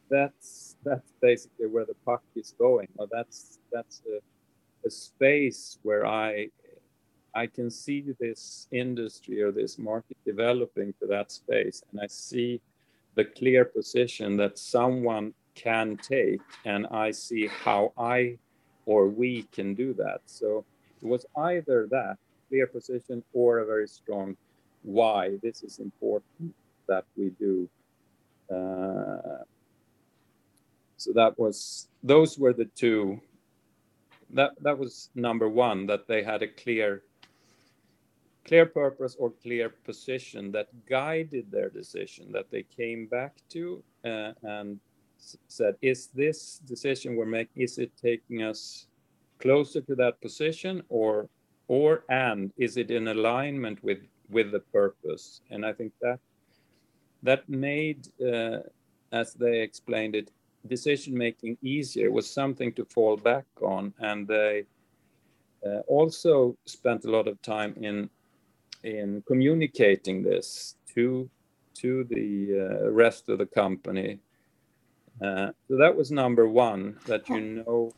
[0.09, 4.19] that's that's basically where the puck is going or that's that's a,
[4.87, 6.47] a space where i
[7.35, 12.61] I can see this industry or this market developing to that space, and I see
[13.15, 18.37] the clear position that someone can take, and I see how I
[18.85, 20.21] or we can do that.
[20.25, 20.63] So
[21.01, 22.17] it was either that
[22.47, 24.37] clear position or a very strong
[24.83, 26.55] why this is important
[26.87, 27.67] that we do.
[28.49, 29.43] Uh,
[30.97, 33.19] so that was those were the two.
[34.31, 37.03] That that was number one that they had a clear
[38.45, 44.31] clear purpose or clear position that guided their decision that they came back to uh,
[44.43, 44.79] and
[45.47, 48.87] said is this decision we're making is it taking us
[49.39, 51.27] closer to that position or
[51.67, 56.19] or and is it in alignment with with the purpose and i think that
[57.23, 58.59] that made uh,
[59.11, 60.29] as they explained it
[60.67, 64.65] decision making easier was something to fall back on and they
[65.65, 68.09] uh, also spent a lot of time in
[68.83, 71.29] in communicating this to
[71.73, 74.19] to the uh, rest of the company.
[75.21, 77.91] Uh, so that was number one that you know,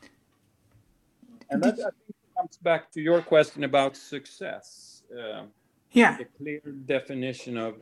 [1.49, 5.03] and that I think comes back to your question about success.
[5.12, 5.43] Uh,
[5.91, 7.75] yeah, a clear definition of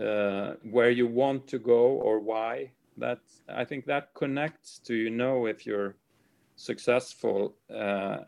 [0.00, 2.70] uh, where you want to go or why.
[2.96, 5.96] That I think that connects to you know if you're
[6.56, 8.18] successful, uh,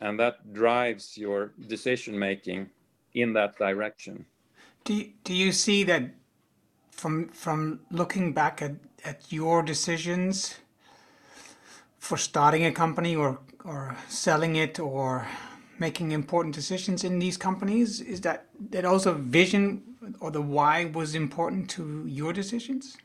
[0.00, 2.70] and that drives your decision making
[3.14, 4.26] in that direction.
[4.84, 6.10] Do you, do you see that
[6.90, 10.56] from from looking back at, at your decisions
[11.98, 15.26] for starting a company or or selling it or
[15.78, 19.82] making important decisions in these companies is that that also vision
[20.20, 22.96] or the why was important to your decisions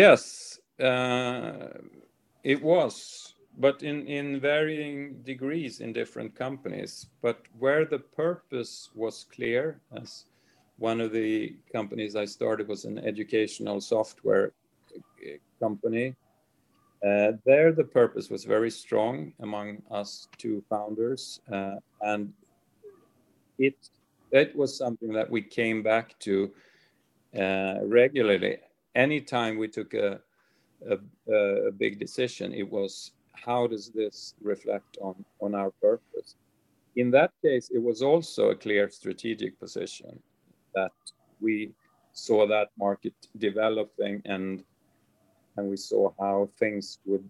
[0.00, 1.68] yes uh,
[2.44, 3.26] it was
[3.58, 7.06] but in, in varying degrees in different companies.
[7.22, 10.24] But where the purpose was clear, as
[10.78, 14.52] one of the companies I started was an educational software
[15.60, 16.14] company.
[17.06, 22.32] Uh, there, the purpose was very strong among us two founders, uh, and
[23.58, 23.74] it
[24.32, 26.50] it was something that we came back to
[27.38, 28.56] uh, regularly.
[28.96, 30.20] Anytime we took a,
[30.90, 30.96] a,
[31.68, 36.36] a big decision, it was how does this reflect on, on our purpose?
[36.96, 40.18] In that case, it was also a clear strategic position
[40.74, 40.92] that
[41.40, 41.72] we
[42.12, 44.64] saw that market developing and
[45.58, 47.28] and we saw how things would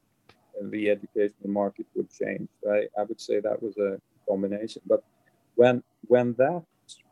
[0.70, 2.48] the educational market would change.
[2.68, 4.82] I, I would say that was a combination.
[4.86, 5.02] But
[5.56, 6.62] when when that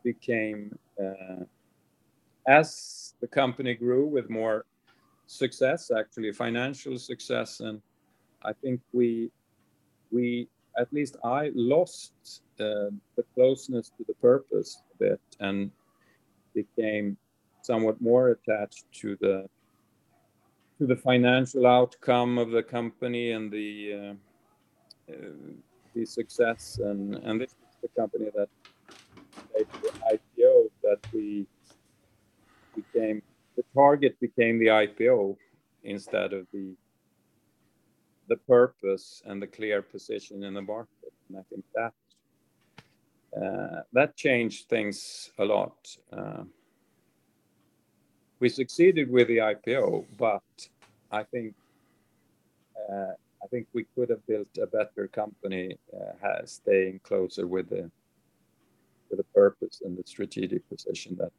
[0.03, 1.43] became uh,
[2.47, 4.65] as the company grew with more
[5.27, 7.59] success, actually financial success.
[7.59, 7.81] And
[8.43, 9.31] I think we
[10.11, 10.47] we
[10.77, 12.13] at least I lost
[12.59, 15.71] uh, the closeness to the purpose a bit and
[16.53, 17.17] became
[17.61, 19.47] somewhat more attached to the
[20.77, 25.15] to the financial outcome of the company and the uh, uh,
[25.93, 26.79] the success.
[26.83, 28.49] And and this is the company that
[29.53, 31.47] made the IPO that we
[32.75, 33.21] became
[33.55, 35.37] the target became the IPO
[35.83, 36.75] instead of the
[38.27, 41.13] the purpose and the clear position in the market.
[41.29, 41.93] And I think that
[43.39, 45.75] uh, that changed things a lot.
[46.11, 46.43] Uh,
[48.39, 50.43] we succeeded with the IPO, but
[51.11, 51.53] I think
[52.89, 57.91] uh, I think we could have built a better company, uh, staying closer with the
[59.09, 61.31] with the purpose and the strategic position that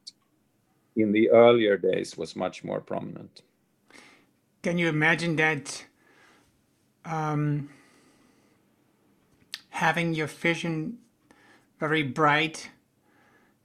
[0.97, 3.43] in the earlier days was much more prominent.
[4.63, 5.85] Can you imagine that
[7.05, 7.69] um,
[9.71, 10.99] having your vision
[11.79, 12.71] very bright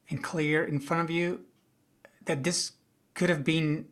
[0.10, 1.42] and clear in front of you,
[2.26, 2.74] that this
[3.14, 3.88] could have been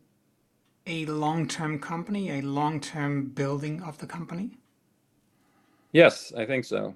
[0.86, 4.58] a long term company, a long term building of the company?
[5.92, 6.94] Yes, I think so.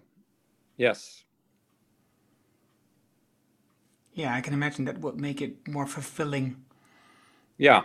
[0.77, 1.23] Yes.
[4.15, 6.65] Yeah, I can imagine that would make it more fulfilling.
[7.58, 7.85] Yeah.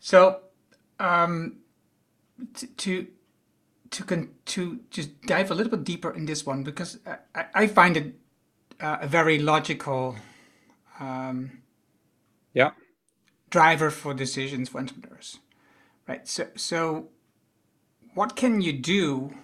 [0.00, 0.40] So,
[1.00, 1.58] um,
[2.78, 3.08] to
[3.90, 6.98] to con- to just dive a little bit deeper in this one because
[7.34, 8.14] I, I find it
[8.80, 10.16] uh, a very logical
[11.00, 11.62] um,
[12.54, 12.72] yeah
[13.50, 15.38] driver for decisions for entrepreneurs
[16.08, 17.08] right so so
[18.14, 19.34] what can you do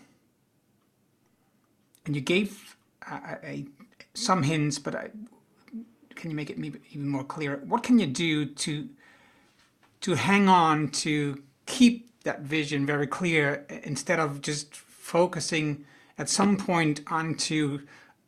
[2.06, 2.75] and you gave
[3.10, 3.66] uh, a,
[4.14, 5.10] some hints but I,
[6.14, 8.88] can you make it maybe even more clear what can you do to
[10.00, 15.84] to hang on to keep that vision very clear instead of just focusing
[16.18, 17.80] at some point onto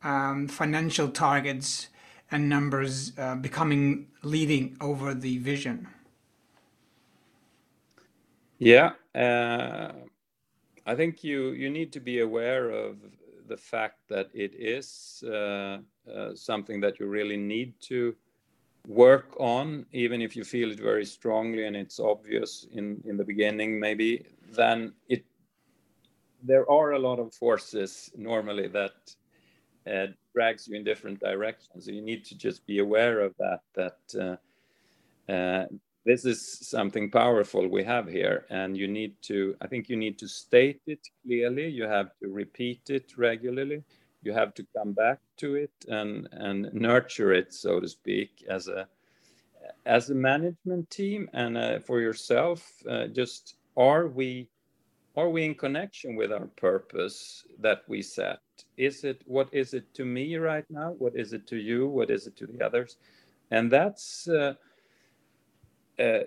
[0.03, 1.89] um, financial targets
[2.31, 5.87] and numbers uh, becoming leading over the vision?
[8.59, 9.93] Yeah, uh,
[10.85, 12.97] I think you you need to be aware of
[13.49, 15.79] the fact that it is uh,
[16.13, 18.15] uh, something that you really need to
[18.87, 23.25] work on, even if you feel it very strongly and it's obvious in in the
[23.25, 24.25] beginning, maybe.
[24.51, 25.25] Then it
[26.41, 29.15] there are a lot of forces normally that
[29.91, 31.85] uh, drags you in different directions.
[31.85, 33.61] So you need to just be aware of that.
[33.79, 35.65] That uh, uh,
[36.09, 39.55] this is something powerful we have here, and you need to.
[39.61, 41.67] I think you need to state it clearly.
[41.69, 43.83] You have to repeat it regularly.
[44.23, 48.67] You have to come back to it and and nurture it, so to speak, as
[48.67, 48.87] a
[49.85, 52.59] as a management team and uh, for yourself.
[52.89, 54.49] Uh, just are we
[55.15, 58.39] are we in connection with our purpose that we set
[58.77, 62.09] is it what is it to me right now what is it to you what
[62.09, 62.97] is it to the others
[63.51, 64.53] and that's uh,
[65.99, 66.23] uh,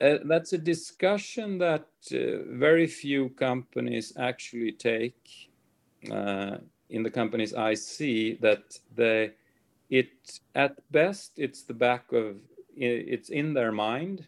[0.00, 5.50] uh, that's a discussion that uh, very few companies actually take
[6.12, 6.58] uh,
[6.90, 9.32] in the companies i see that they
[9.90, 12.36] it at best it's the back of
[12.76, 14.26] it's in their mind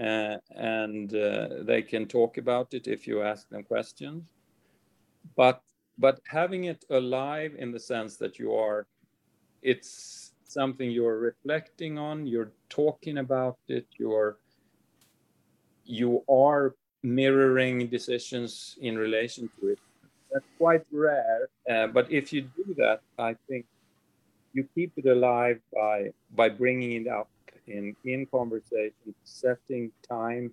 [0.00, 4.24] uh, and uh, they can talk about it if you ask them questions.
[5.36, 5.62] But
[5.98, 8.86] but having it alive in the sense that you are,
[9.62, 10.19] it's
[10.50, 14.38] something you're reflecting on, you're talking about it, you're
[15.84, 19.78] you are mirroring decisions in relation to it.
[20.30, 23.66] That's quite rare, uh, but if you do that, I think
[24.52, 27.28] you keep it alive by by bringing it up
[27.66, 30.52] in in conversation, setting time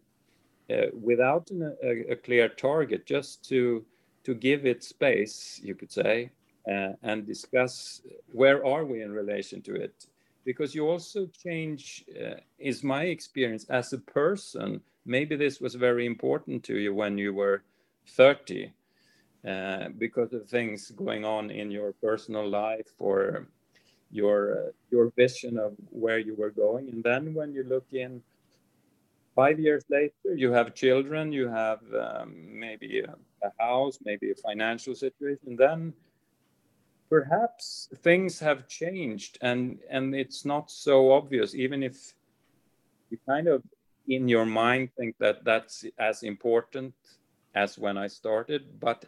[0.69, 3.85] uh, without an, a, a, clear target, just to
[4.23, 6.29] to give it space, you could say,
[6.67, 8.01] and discuss
[8.31, 10.07] where are we in relation to it.
[10.43, 14.81] Because you also change, uh, is my experience as a person.
[15.05, 17.63] Maybe this was very important to you when you were
[18.07, 18.71] 30,
[19.47, 23.47] uh, because of things going on in your personal life or
[24.11, 28.21] your uh, your vision of where you were going and then when you look in
[29.35, 33.15] five years later you have children you have um, maybe a,
[33.45, 35.93] a, house maybe a financial situation then
[37.09, 42.13] perhaps things have changed and and it's not so obvious even if
[43.09, 43.63] you kind of
[44.07, 46.93] in your mind think that that's as important
[47.55, 49.05] as when i started but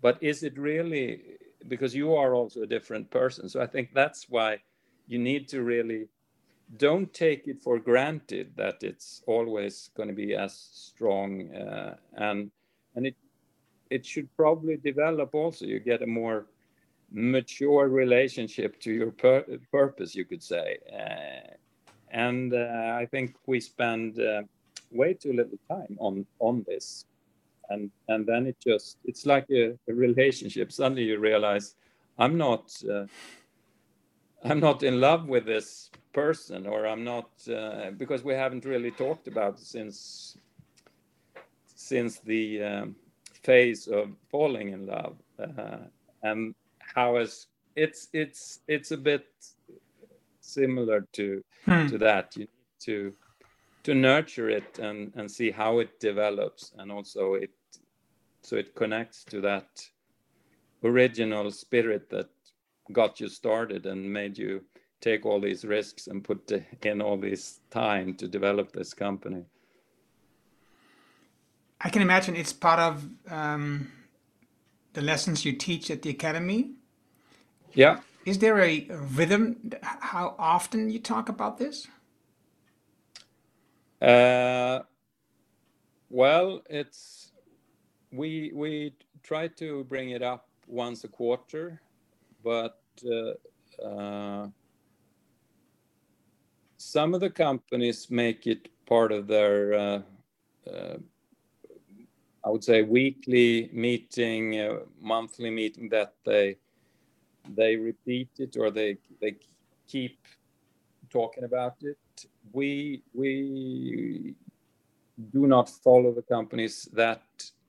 [0.00, 3.48] but is it really because you are also a different person.
[3.48, 4.58] So I think that's why
[5.06, 6.08] you need to really
[6.76, 12.50] don't take it for granted that it's always going to be as strong uh, and
[12.94, 13.16] and it
[13.90, 16.46] it should probably develop also you get a more
[17.10, 20.78] mature relationship to your pur purpose you could say.
[20.92, 21.54] Uh,
[22.12, 24.42] and uh, i think we spend uh,
[24.90, 27.04] way too little time on on this.
[27.68, 30.72] And and then it just it's like a, a relationship.
[30.72, 31.74] Suddenly you realize
[32.18, 33.06] i'm not uh,
[34.44, 38.90] i'm not in love with this person or i'm not uh, because we haven't really
[38.90, 40.36] talked about since
[41.76, 42.96] since the um,
[43.42, 45.16] phase of falling in love.
[45.38, 45.78] Uh,
[46.22, 46.54] and
[46.94, 49.26] how is it's it's it's a bit
[50.40, 51.86] similar to hmm.
[51.86, 52.36] to that.
[52.36, 53.12] You need to
[53.84, 57.50] to nurture it and and see how it develops and also it
[58.42, 59.68] so it connects to that
[60.82, 62.28] original spirit that
[62.92, 64.62] got you started and made you
[65.00, 66.50] take all these risks and put
[66.82, 69.44] in all this time to develop this company.
[71.80, 73.90] I can imagine it's part of um,
[74.92, 76.74] the lessons you teach at the academy
[77.74, 78.00] yeah.
[78.26, 79.72] Is there a rhythm?
[79.82, 81.88] How often you talk about this?
[84.00, 84.80] Uh,
[86.08, 87.32] well it's
[88.12, 91.80] we we try to bring it up once a quarter,
[92.42, 94.48] but uh, uh,
[96.76, 100.02] some of the companies make it part of their, uh,
[100.70, 100.96] uh
[102.44, 106.56] I would say, weekly meeting, uh, monthly meeting that they
[107.56, 109.36] they repeat it or they they
[109.86, 110.18] keep
[111.10, 111.98] talking about it.
[112.52, 114.34] We we
[115.32, 117.22] do not follow the companies that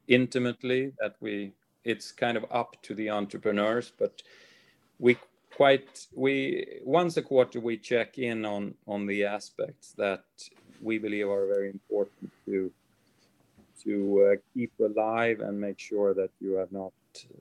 [0.08, 1.54] intimately that we
[1.84, 4.22] it's kind of up to the entrepreneurs but
[5.00, 5.18] we
[5.56, 10.24] quite we once a quarter we check in on on the aspects that
[10.82, 12.72] we believe are very important to
[13.84, 16.94] to uh, keep alive and make sure that you have not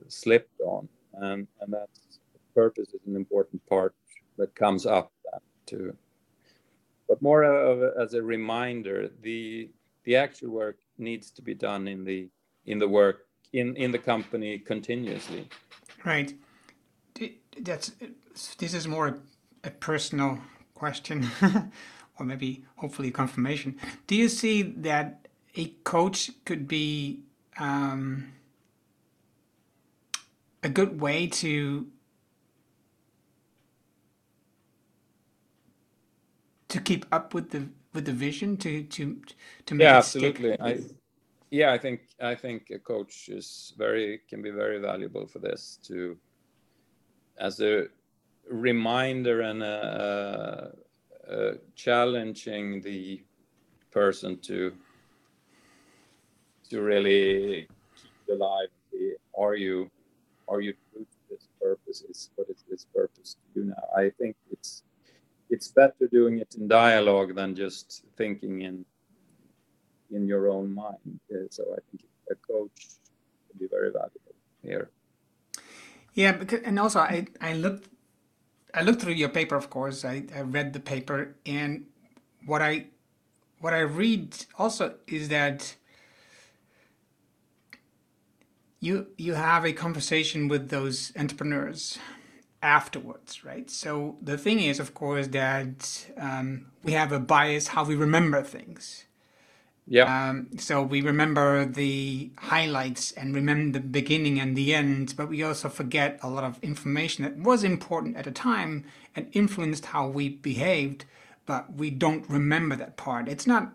[0.07, 0.87] slipped on.
[1.13, 1.89] And, and that
[2.53, 3.95] purpose is an important part
[4.37, 5.11] that comes up
[5.65, 5.95] too.
[7.07, 9.69] But more of a, as a reminder, the
[10.03, 12.29] the actual work needs to be done in the
[12.65, 15.49] in the work in in the company continuously.
[16.05, 16.33] Right.
[17.59, 17.91] That's
[18.57, 19.19] this is more
[19.63, 20.39] a personal
[20.73, 21.29] question,
[22.19, 23.77] or maybe hopefully confirmation.
[24.07, 27.23] Do you see that a coach could be
[27.59, 28.31] um,
[30.63, 31.87] a good way to
[36.71, 39.21] to keep up with the with the vision to to
[39.65, 40.53] to make yeah it absolutely.
[40.53, 40.61] Stick?
[40.61, 40.79] i
[41.49, 45.79] yeah i think i think a coach is very can be very valuable for this
[45.83, 46.17] to
[47.37, 47.87] as a
[48.49, 50.71] reminder and a,
[51.29, 53.23] a, a challenging the
[53.91, 54.73] person to
[56.69, 57.67] to really
[58.01, 59.89] keep alive the are you
[60.47, 62.03] are you true to this purpose?
[62.09, 63.83] Is what is this purpose to do now?
[63.95, 64.83] I think it's
[65.51, 68.85] it's better doing it in dialogue than just thinking in
[70.09, 71.19] in your own mind.
[71.31, 72.79] Uh, so i think a coach
[73.47, 74.89] can be very valuable here.
[76.13, 77.89] Yeah, because and also I I looked
[78.73, 80.05] I looked through your paper, of course.
[80.05, 81.85] I, I read the paper, and
[82.45, 82.87] what I
[83.59, 85.75] what I read also is that
[88.79, 91.99] you you have a conversation with those entrepreneurs
[92.61, 93.69] afterwards, right?
[93.69, 98.41] So the thing is, of course, that um, we have a bias how we remember
[98.43, 99.05] things.
[99.87, 105.29] yeah Um, so we remember the highlights and remember the beginning and the end, but
[105.29, 108.85] we also forget a lot of information that was important at the time
[109.15, 111.05] and influenced how we behaved,
[111.45, 113.27] but we don't remember that part.
[113.29, 113.73] It's not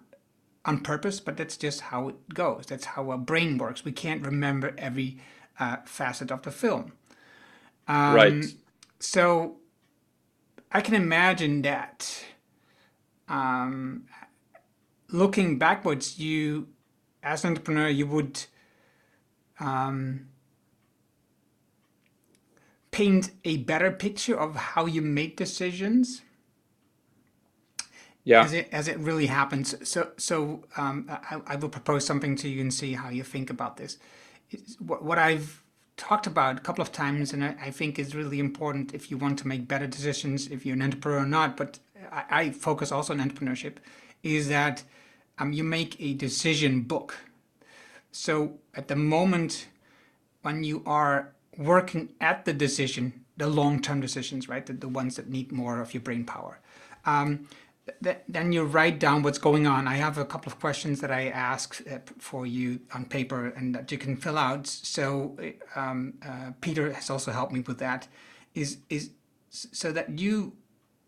[0.65, 2.67] on purpose, but that's just how it goes.
[2.69, 3.85] That's how our brain works.
[3.85, 5.19] We can't remember every
[5.61, 6.93] uh, facet of the film.
[8.11, 8.47] right
[8.99, 9.57] So
[10.73, 12.25] I can imagine that
[13.29, 14.05] um,
[15.11, 16.69] looking backwards, you,
[17.23, 18.45] as an entrepreneur, you would
[19.61, 20.29] um,
[22.91, 26.23] paint a better picture of how you make decisions
[28.25, 29.75] yeah as it as it really happens.
[29.89, 33.51] So so um, I, I will propose something to you and see how you think
[33.51, 33.99] about this.
[34.51, 35.63] It's what, what I've
[35.97, 39.17] talked about a couple of times, and I, I think is really important if you
[39.17, 41.57] want to make better decisions, if you're an entrepreneur or not.
[41.57, 41.79] But
[42.13, 43.77] I, I focus also on entrepreneurship,
[44.23, 44.83] is that
[45.39, 47.17] um, you make a decision book.
[48.13, 49.69] So at the moment
[50.43, 55.29] when you are working at the decision, the long-term decisions, right, the, the ones that
[55.29, 56.61] need more of your brain power,
[57.05, 57.49] um,
[58.03, 59.87] th- then you write down what's going on.
[59.87, 63.75] I have a couple of questions that I ask uh, for you on paper and
[63.75, 64.67] that you can fill out.
[64.67, 65.37] So
[65.75, 68.09] um, uh, Peter has also helped me with that.
[68.55, 69.11] Is is
[69.51, 70.53] so that you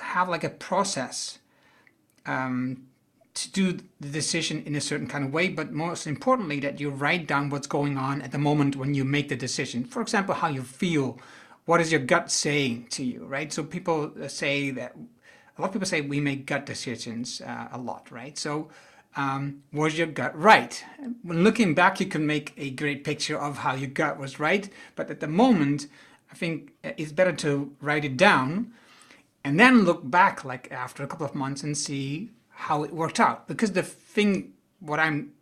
[0.01, 1.39] have like a process
[2.27, 2.87] um,
[3.35, 6.91] to do the decision in a certain kind of way, but most importantly, that you
[6.91, 9.85] write down what's going on at the moment when you make the decision.
[9.85, 11.19] For example, how you feel,
[11.65, 13.53] what is your gut saying to you, right?
[13.53, 14.97] So people uh, say that
[15.59, 18.39] a lot of people say we make gut decisions uh, a lot, right?
[18.39, 18.69] So
[19.17, 20.85] um, was your gut right?
[21.23, 24.71] When looking back, you can make a great picture of how your gut was right,
[24.95, 25.89] but at the moment,
[26.31, 28.73] I think uh, it's better to write it down
[29.45, 33.21] and then look back like after a couple of months and see how it worked
[33.21, 35.33] out because the thing what i'm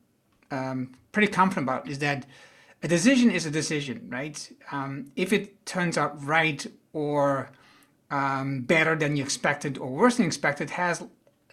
[0.50, 2.26] um, pretty confident about is that
[2.82, 7.50] a decision is a decision right um, if it turns out right or
[8.10, 11.04] um, better than you expected or worse than expected has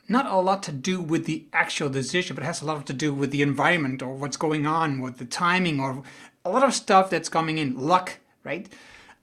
[0.07, 3.13] not a lot to do with the actual decision but has a lot to do
[3.13, 6.03] with the environment or what's going on with the timing or
[6.45, 7.77] a lot of stuff that's coming in.
[7.77, 8.69] Luck right?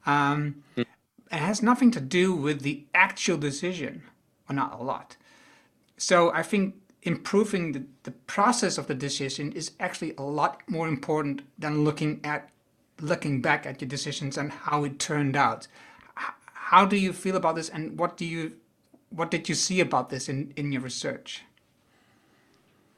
[0.06, 0.86] Um, it
[1.30, 4.02] has nothing to do with the actual decision
[4.48, 5.16] or not a lot.
[5.96, 10.88] So I think improving the, the process of the decision is actually a lot more
[10.88, 12.50] important than looking at
[13.00, 15.66] looking back at your decisions and how it turned out.
[16.70, 18.52] How do you feel about this and what do you
[19.08, 21.42] what did you see about this in, in your research?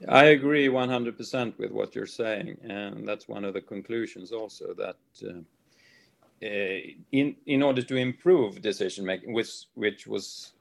[0.07, 4.99] I agree 100% with what you're saying, and that's one of the conclusions also that
[5.27, 5.39] uh,
[6.45, 6.81] uh,
[7.13, 10.53] in in order to improve decision making, which which was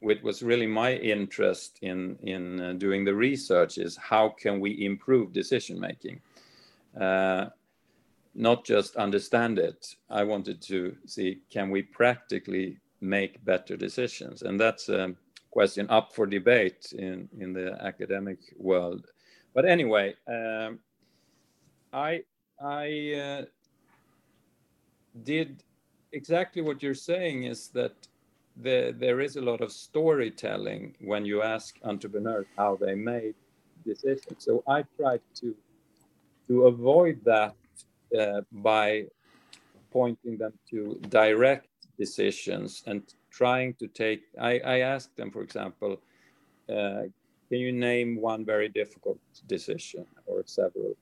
[0.00, 4.86] which was really my interest in in uh, doing the research, is how can we
[4.86, 6.18] improve decision making,
[6.98, 7.46] uh,
[8.38, 9.94] not just understand it.
[10.08, 15.14] I wanted to see can we practically make better decisions, and that's a
[15.50, 19.06] question up for debate in in the academic world.
[19.54, 20.14] But anyway.
[20.26, 20.78] Um,
[21.92, 22.22] I
[22.60, 23.44] I uh,
[25.22, 25.62] did
[26.12, 27.94] exactly what you're saying is that
[28.56, 33.34] the, there is a lot of storytelling when you ask entrepreneurs how they made
[33.86, 34.44] decisions.
[34.44, 35.54] So I tried to
[36.48, 37.54] to avoid that
[38.16, 39.04] uh, by
[39.90, 44.22] pointing them to direct decisions and trying to take.
[44.40, 46.00] I, I asked them, for example,
[46.68, 47.02] uh,
[47.48, 50.96] can you name one very difficult decision or several?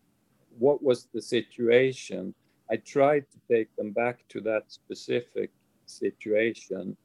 [0.59, 2.35] What was the situation?
[2.71, 5.51] I tried to take them back to that specific
[5.87, 6.97] situation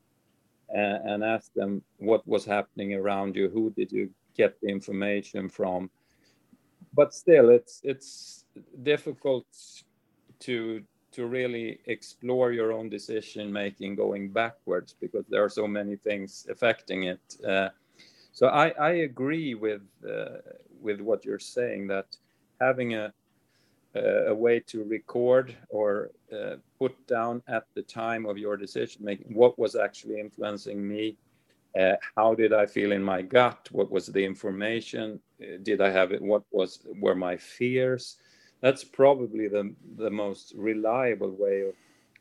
[0.70, 3.50] and, and ask them what was happening around you.
[3.50, 5.90] Who did you get the information from?
[6.94, 8.46] But still, it's it's
[8.84, 9.46] difficult
[10.42, 15.98] to to really explore your own decision making going backwards because there are so many
[15.98, 17.20] things affecting it.
[17.46, 17.70] Uh,
[18.32, 20.38] so I, I agree with uh,
[20.82, 22.06] with what you're saying that
[22.60, 23.14] having a
[23.94, 29.34] a way to record or uh, put down at the time of your decision making
[29.34, 31.18] what was actually influencing me
[31.78, 33.68] uh, how did i feel in my gut?
[33.72, 35.20] What was the information?
[35.42, 36.22] Uh, did i have it?
[36.22, 38.18] What was were my fears
[38.62, 41.76] that's probably the the most reliable way of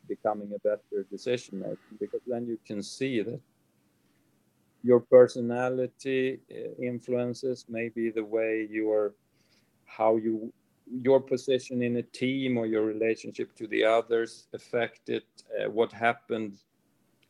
[0.08, 3.40] becoming a better decision maker because then you can see that
[4.82, 9.12] your personality uh, influences maybe the way you're
[9.84, 10.52] how you
[10.90, 15.22] your position in a team or your relationship to the others affected
[15.58, 16.58] uh, what happened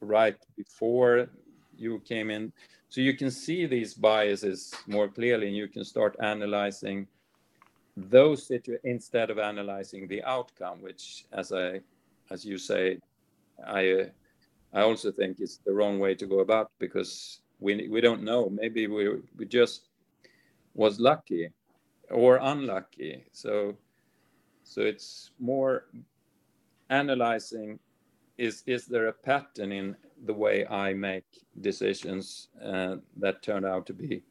[0.00, 1.28] right before
[1.76, 2.52] you came in.
[2.88, 7.06] So you can see these biases more clearly and you can start analyzing
[7.96, 11.80] those situ- instead of analyzing the outcome which as i
[12.30, 12.98] as you say
[13.66, 14.04] i uh,
[14.72, 18.48] i also think is the wrong way to go about because we we don't know
[18.48, 19.90] maybe we we just
[20.74, 21.50] was lucky
[22.10, 23.24] or unlucky.
[23.32, 23.76] So
[24.64, 25.86] so it's more
[26.90, 27.78] analyzing
[28.38, 31.24] is is there a pattern in the way I make
[31.60, 34.22] decisions uh, that turn out to be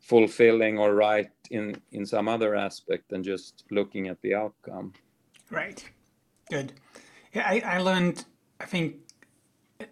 [0.00, 4.92] fulfilling or right in in some other aspect than just looking at the outcome.
[5.50, 5.84] Right.
[6.50, 6.72] Good.
[7.34, 8.24] Yeah, I, I learned
[8.60, 8.96] I think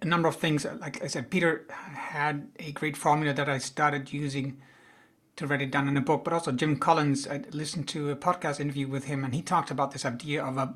[0.00, 0.66] a number of things.
[0.80, 4.58] Like I said, Peter had a great formula that I started using
[5.36, 7.28] to write it down in a book, but also Jim Collins.
[7.28, 10.56] I listened to a podcast interview with him, and he talked about this idea of
[10.56, 10.74] a,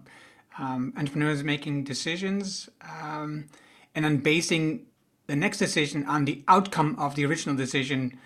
[0.58, 3.46] um, entrepreneurs making decisions um,
[3.94, 4.86] and then basing
[5.26, 8.18] the next decision on the outcome of the original decision,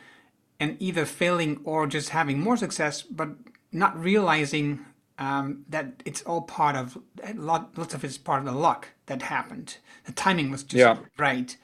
[0.61, 3.31] and either failing or just having more success, but
[3.73, 4.85] not realizing
[5.19, 6.99] um, that it's all part of
[7.35, 9.79] lot, lots of it's part of the luck that happened.
[10.07, 10.97] The timing was just yeah.
[11.19, 11.57] right,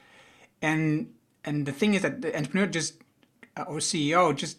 [0.63, 1.13] and
[1.45, 2.95] and the thing is that the entrepreneur just
[3.57, 4.59] uh, or CEO just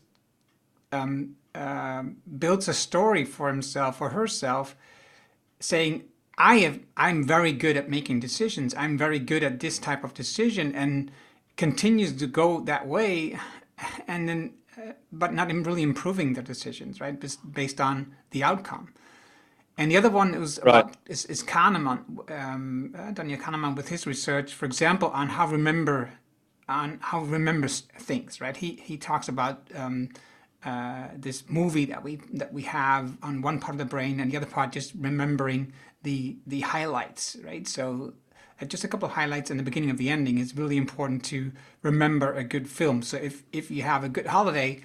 [0.92, 2.04] um, uh,
[2.38, 4.76] builds a story for himself or herself,
[5.60, 6.04] saying,
[6.38, 8.76] "I have, I'm very good at making decisions.
[8.76, 11.12] I'm very good at this type of decision," and
[11.56, 13.38] continues to go that way,
[14.08, 17.18] and then, uh, but not really improving the decisions, right?
[17.54, 18.94] Based on the outcome.
[19.78, 20.84] And the other one was right.
[20.84, 22.00] about, is, is Kahneman,
[22.40, 26.12] um, uh, Daniel Kahneman, with his research, for example, on how remember
[26.70, 28.56] on how remembers things, right?
[28.56, 30.10] He he talks about um,
[30.64, 34.32] uh, this movie that we that we have on one part of the brain, and
[34.32, 35.74] the other part just remembering
[36.04, 37.68] the the highlights, right?
[37.68, 38.14] So
[38.62, 41.24] Uh, just a couple of highlights in the beginning of the ending is really important
[41.26, 41.52] to
[41.82, 43.02] remember a good film.
[43.02, 44.82] So if if you have a good holiday,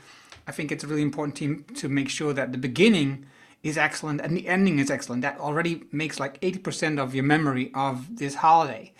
[0.46, 3.26] I think it's really important to to make sure that the beginning
[3.62, 5.22] is excellent and the ending is excellent.
[5.22, 8.92] That already makes like 80% of your memory of this holiday.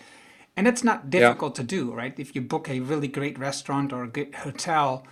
[0.57, 1.61] And it's not difficult yeah.
[1.61, 2.19] to do, right?
[2.19, 5.05] If you book a really great restaurant or a good hotel,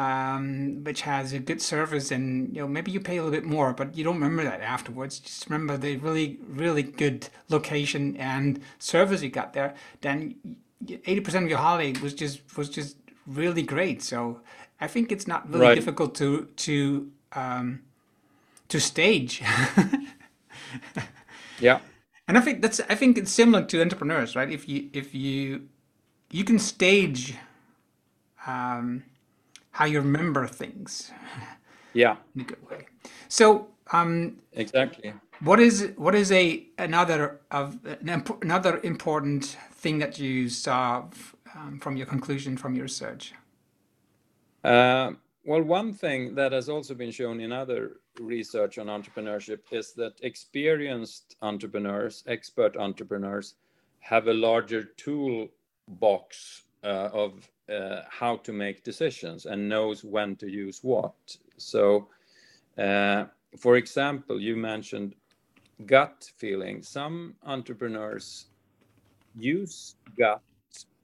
[0.00, 3.44] um, which has a good service, and you know maybe you pay a little bit
[3.44, 5.18] more, but you don't remember that afterwards.
[5.18, 9.74] Just remember the really, really good location and service you got there.
[10.00, 10.36] Then
[10.88, 12.96] eighty percent of your holiday was just was just
[13.26, 14.02] really great.
[14.02, 14.40] So
[14.80, 15.74] I think it's not really right.
[15.74, 17.82] difficult to to um,
[18.68, 19.42] to stage.
[21.60, 21.80] yeah
[22.26, 24.48] and I think that's I think it's similar to entrepreneurs, right?
[24.48, 25.66] If you if you
[26.30, 27.34] you can stage
[28.46, 29.02] um,
[29.70, 31.10] how you remember things,
[31.92, 32.86] yeah, in a good way.
[33.28, 37.78] So um, exactly, what is what is a another of
[38.42, 41.04] another important thing that you saw
[41.54, 43.34] um, from your conclusion from your research?
[44.62, 45.12] Uh,
[45.44, 50.12] well, one thing that has also been shown in other research on entrepreneurship is that
[50.22, 53.54] experienced entrepreneurs, expert entrepreneurs,
[54.00, 60.48] have a larger toolbox uh, of uh, how to make decisions and knows when to
[60.50, 61.14] use what.
[61.56, 62.08] So,
[62.78, 63.26] uh,
[63.58, 65.14] for example, you mentioned
[65.86, 66.82] gut feeling.
[66.82, 68.46] Some entrepreneurs
[69.38, 70.42] use gut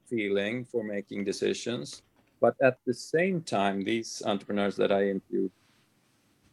[0.06, 2.02] feeling for making decisions,
[2.40, 5.52] but at the same time, these entrepreneurs that I interviewed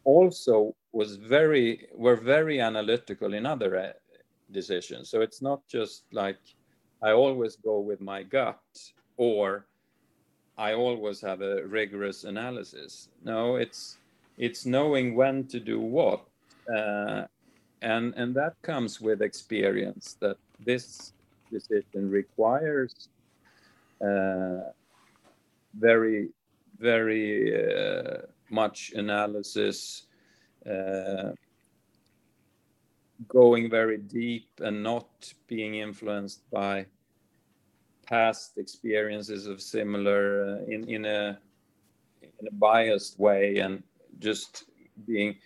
[0.04, 3.92] also was very were very analytical in other uh,
[4.52, 5.10] decisions.
[5.10, 6.38] So it's not just like
[7.02, 8.60] I always go with my gut
[9.16, 9.66] or
[10.56, 13.08] I always have a rigorous analysis.
[13.24, 13.98] No, it's
[14.38, 16.26] it's knowing when to do what,
[16.72, 17.24] uh,
[17.82, 20.16] and and that comes with experience.
[20.20, 21.12] That this
[21.50, 23.08] decision requires
[24.00, 24.70] uh,
[25.74, 26.28] very
[26.78, 28.18] very uh,
[28.50, 30.06] much analysis,
[30.68, 31.32] uh,
[33.26, 36.86] going very deep, and not being influenced by
[38.06, 41.38] past experiences of similar uh, in in a
[42.22, 43.82] in a biased way and
[44.18, 44.64] just
[45.06, 45.36] being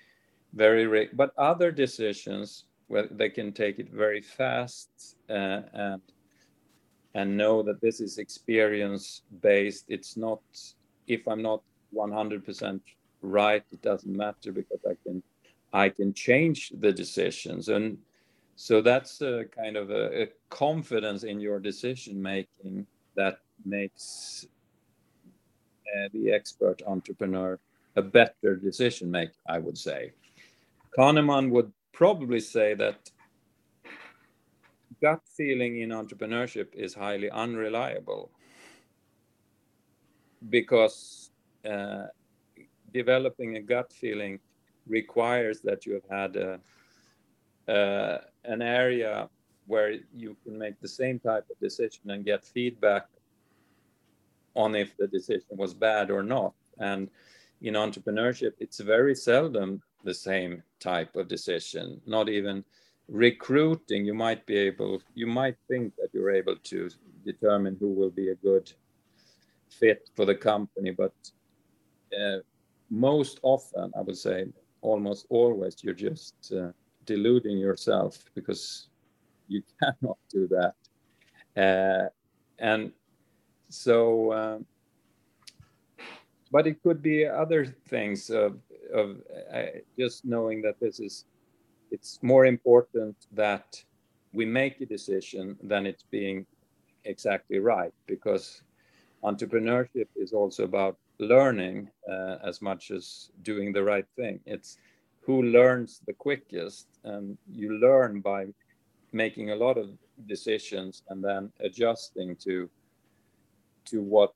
[0.54, 6.02] very but other decisions where they can take it very fast uh, and
[7.14, 9.84] and know that this is experience based.
[9.88, 10.40] It's not
[11.06, 11.62] if i'm not
[11.94, 12.80] 100%
[13.22, 15.22] right it doesn't matter because i can
[15.72, 17.68] i can change the decisions.
[17.68, 17.98] And
[18.60, 22.84] so that's a kind of a, a confidence in your decision making
[23.14, 24.48] that makes
[25.96, 27.56] uh, the expert entrepreneur
[27.94, 30.10] a better decision maker, I would say.
[30.98, 33.08] Kahneman would probably say that
[35.00, 38.28] gut feeling in entrepreneurship is highly unreliable
[40.50, 41.30] because
[41.64, 42.06] uh,
[42.92, 44.40] developing a gut feeling
[44.88, 46.58] requires that you have had a,
[47.68, 49.28] uh, an area
[49.66, 53.06] where you can make the same type of decision and get feedback
[54.54, 56.54] on if the decision was bad or not.
[56.78, 57.10] And
[57.60, 62.64] in entrepreneurship, it's very seldom the same type of decision, not even
[63.08, 64.06] recruiting.
[64.06, 66.88] You might be able, you might think that you're able to
[67.24, 68.72] determine who will be a good
[69.68, 71.12] fit for the company, but
[72.18, 72.38] uh,
[72.90, 74.46] most often, I would say
[74.80, 76.70] almost always, you're just uh,
[77.08, 78.88] deluding yourself because
[79.48, 80.74] you cannot do that.
[81.56, 82.08] Uh,
[82.58, 82.92] and
[83.70, 84.58] so, uh,
[86.52, 88.58] but it could be other things of,
[88.94, 89.16] of
[89.52, 91.24] uh, just knowing that this is,
[91.90, 93.82] it's more important that
[94.32, 96.46] we make a decision than it's being
[97.04, 98.62] exactly right because
[99.24, 104.38] entrepreneurship is also about learning uh, as much as doing the right thing.
[104.46, 104.78] It's
[105.28, 108.46] who learns the quickest, and you learn by
[109.12, 109.90] making a lot of
[110.26, 112.70] decisions and then adjusting to
[113.84, 114.34] to what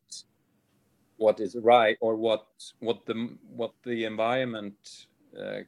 [1.16, 2.46] what is right or what
[2.80, 3.14] what the
[3.56, 5.06] what the environment
[5.42, 5.60] uh,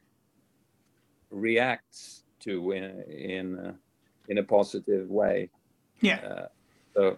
[1.31, 3.73] reacts to in in, uh,
[4.27, 5.49] in a positive way.
[6.01, 6.19] Yeah.
[6.19, 6.47] Uh,
[6.93, 7.17] so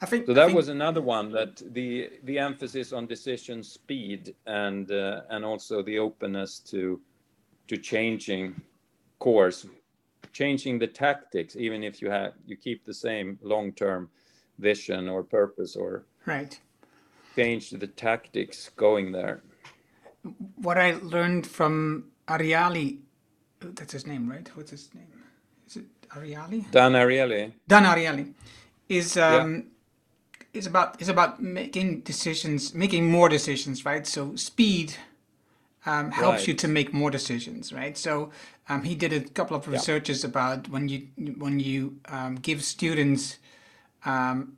[0.00, 4.34] I think so that think, was another one that the the emphasis on decision speed
[4.46, 7.00] and uh, and also the openness to
[7.68, 8.60] to changing
[9.18, 9.66] course,
[10.32, 14.10] changing the tactics, even if you have you keep the same long term
[14.58, 16.60] vision or purpose or right
[17.36, 19.42] change the tactics going there.
[20.56, 22.98] What I learned from Ariely,
[23.60, 24.48] that's his name, right?
[24.56, 25.12] What's his name?
[25.66, 26.70] Is it Ariely?
[26.70, 27.52] Dan Ariely.
[27.68, 28.32] Dan Ariely
[28.88, 29.66] is um,
[30.56, 34.06] is about it's about making decisions, making more decisions, right?
[34.06, 34.94] So speed
[35.84, 36.48] um, helps right.
[36.48, 37.96] you to make more decisions, right?
[37.96, 38.30] So
[38.68, 40.30] um, he did a couple of researches yeah.
[40.30, 43.38] about when you when you um, give students
[44.04, 44.56] um,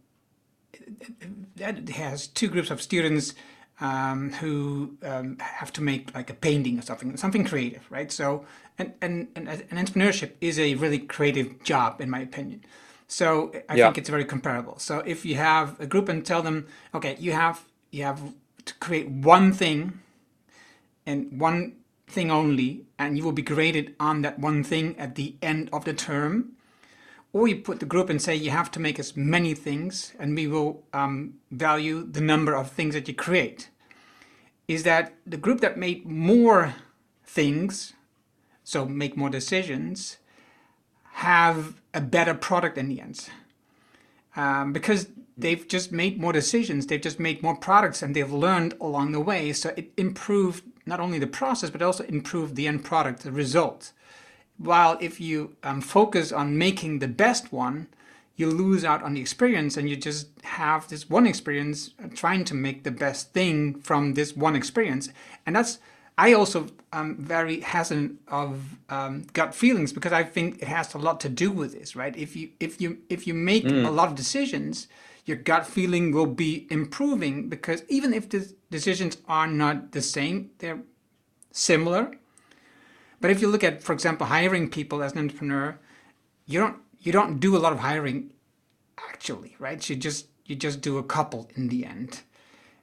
[1.56, 3.34] that has two groups of students
[3.80, 8.10] um, who um, have to make like a painting or something, something creative, right?
[8.10, 8.44] So,
[8.78, 12.64] and, and, and, and entrepreneurship is a really creative job, in my opinion.
[13.08, 13.86] So I yeah.
[13.86, 14.78] think it's very comparable.
[14.78, 18.20] So if you have a group and tell them, okay, you have you have
[18.66, 20.00] to create one thing
[21.06, 25.34] and one thing only, and you will be graded on that one thing at the
[25.42, 26.52] end of the term
[27.32, 30.34] or you put the group and say you have to make as many things and
[30.34, 33.68] we will um, value the number of things that you create
[34.66, 36.74] is that the group that made more
[37.24, 37.92] things
[38.64, 40.18] so make more decisions
[41.18, 43.28] have a better product in the end.
[44.36, 48.74] Um, because they've just made more decisions they've just made more products and they've learned
[48.80, 49.52] along the way.
[49.52, 53.92] So it improved not only the process but also improved the end product the result.
[54.58, 57.88] While if you um, focus on making the best one,
[58.36, 62.44] you lose out on the experience and you just have this one experience uh, trying
[62.44, 65.08] to make the best thing from this one experience.
[65.44, 65.78] And that's
[66.18, 70.98] I also am very hesitant of um, gut feelings because I think it has a
[70.98, 72.14] lot to do with this, right?
[72.16, 73.86] If you if you if you make mm.
[73.86, 74.88] a lot of decisions,
[75.24, 80.50] your gut feeling will be improving because even if the decisions are not the same,
[80.58, 80.80] they're
[81.52, 82.10] similar.
[83.20, 85.78] But if you look at, for example, hiring people as an entrepreneur,
[86.46, 88.32] you don't you don't do a lot of hiring
[89.08, 89.88] actually, right?
[89.88, 92.22] You just you just do a couple in the end.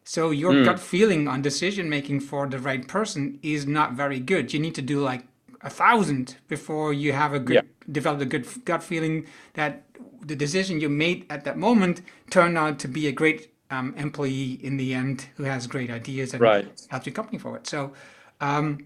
[0.06, 0.66] So your mm.
[0.66, 4.54] gut feeling on decision making for the right person is not very good.
[4.54, 5.24] You need to do like
[5.62, 7.62] a thousand before you have a good yeah.
[7.92, 9.84] develop a good gut feeling that
[10.22, 14.60] the decision you made at that moment turned out to be a great um, employee
[14.62, 16.68] in the end who has great ideas and right.
[16.90, 17.66] helps your company forward.
[17.66, 17.92] So
[18.42, 18.86] um,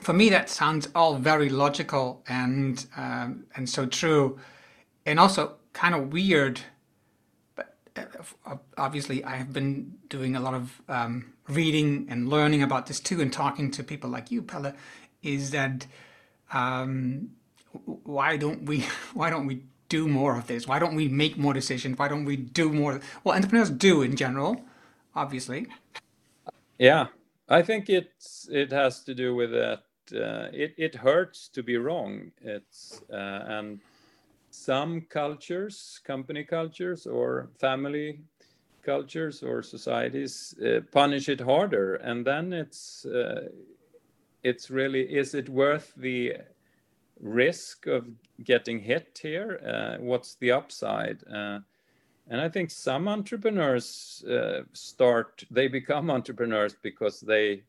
[0.00, 4.40] for me, that sounds all very logical and um, and so true,
[5.06, 6.60] and also kind of weird
[8.78, 13.20] obviously I have been doing a lot of um, reading and learning about this too,
[13.20, 14.74] and talking to people like you, Pelle,
[15.22, 15.86] is that
[16.52, 17.30] um,
[18.04, 18.80] why don't we
[19.14, 20.66] why don't we do more of this?
[20.68, 21.98] Why don't we make more decisions?
[21.98, 23.00] Why don't we do more?
[23.24, 24.62] Well, entrepreneurs do in general,
[25.14, 25.66] obviously.
[26.78, 27.08] Yeah,
[27.48, 29.84] I think it's it has to do with that.
[30.14, 32.32] Uh, it it hurts to be wrong.
[32.42, 33.16] It's uh,
[33.48, 33.80] and
[34.52, 38.20] some cultures, company cultures, or family
[38.82, 43.48] cultures or societies uh, punish it harder, and then it's uh,
[44.42, 46.34] it's really is it worth the
[47.20, 48.06] risk of
[48.44, 49.60] getting hit here?
[49.64, 51.22] Uh, what's the upside?
[51.32, 51.60] Uh,
[52.28, 57.62] and I think some entrepreneurs uh, start they become entrepreneurs because they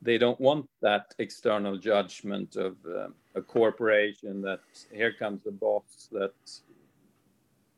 [0.00, 3.08] they don't want that external judgment of uh,
[3.38, 4.60] a corporation that
[4.92, 6.34] here comes the boss that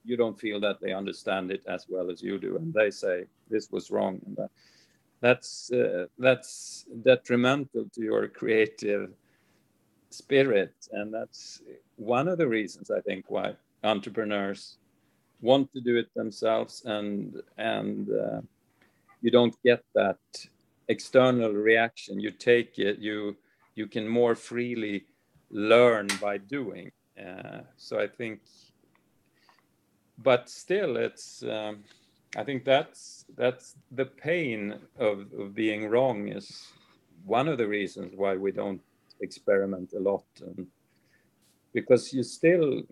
[0.05, 3.25] you don't feel that they understand it as well as you do and they say
[3.49, 4.51] this was wrong and that,
[5.21, 9.11] that's uh, that's detrimental to your creative
[10.11, 11.63] spirit and that's
[11.97, 13.55] one of the reasons i think why
[13.85, 14.79] entrepreneurs
[15.41, 18.41] want to do it themselves and and uh,
[19.23, 20.19] you don't get that
[20.89, 22.21] external reaction.
[22.21, 23.37] You take it you
[23.75, 25.05] you can more freely
[25.51, 28.41] learn by doing uh, so i think
[30.19, 31.79] but still it's um,
[32.37, 36.69] i think that's that's the pain of, of being wrong is
[37.25, 38.81] one of the reasons why we don't
[39.21, 40.67] experiment a lot and
[41.73, 42.83] because you still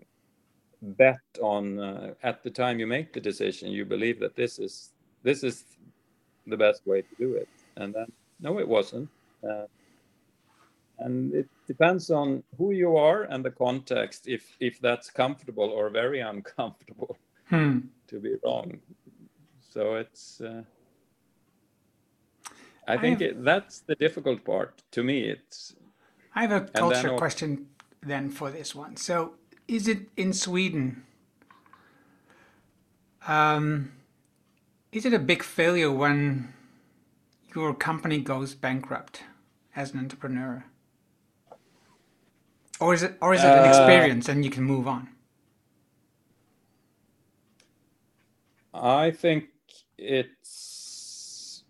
[0.81, 4.91] bet on uh, at the time you make the decision you believe that this is
[5.23, 5.63] this is
[6.47, 8.07] the best way to do it and then
[8.39, 9.09] no, it wasn't.
[9.43, 9.65] Uh,
[10.99, 15.89] and it depends on who you are and the context if if that's comfortable or
[15.89, 17.17] very uncomfortable
[17.49, 17.79] hmm.
[18.07, 18.79] to be wrong.
[19.69, 20.41] So it's.
[20.41, 20.63] Uh,
[22.87, 25.21] I think I have, it, that's the difficult part to me.
[25.21, 25.75] It's.
[26.33, 27.67] I have a culture then, question
[28.01, 28.97] then for this one.
[28.97, 29.35] So,
[29.67, 31.03] is it in Sweden?
[33.27, 33.91] Um,
[34.91, 36.53] is it a big failure when
[37.55, 39.23] your company goes bankrupt
[39.75, 40.63] as an entrepreneur?
[42.79, 45.09] Or is it or is it an uh, experience and you can move on?
[48.73, 49.49] I think
[49.97, 51.63] it's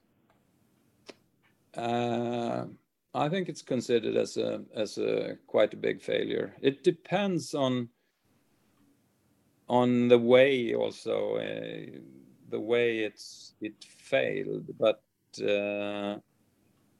[1.75, 2.65] uh,
[3.13, 6.55] I think it's considered as a as a quite a big failure.
[6.61, 7.89] It depends on
[9.67, 11.99] on the way also uh,
[12.49, 15.01] the way it's it failed, but
[15.41, 16.17] uh,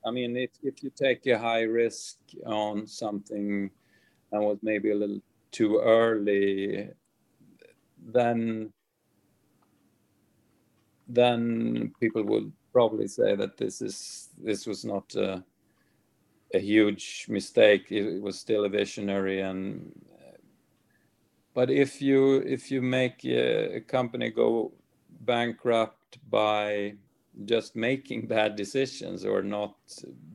[0.06, 3.70] I mean, if, if you take a high risk on something
[4.32, 5.22] and was maybe a little
[5.52, 6.90] too early,
[7.98, 8.72] then
[11.08, 15.44] then people would probably say that this is this was not a,
[16.54, 17.92] a huge mistake.
[17.92, 19.92] It, it, was still a visionary, and
[21.54, 24.72] but if you if you make a, a company go
[25.22, 26.94] bankrupt by
[27.46, 29.76] just making bad decisions or not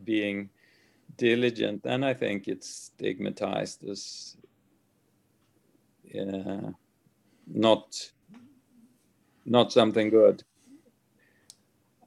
[0.05, 0.51] being
[1.17, 4.37] diligent, then I think it's stigmatized as
[7.47, 8.11] not
[9.47, 10.43] not something good.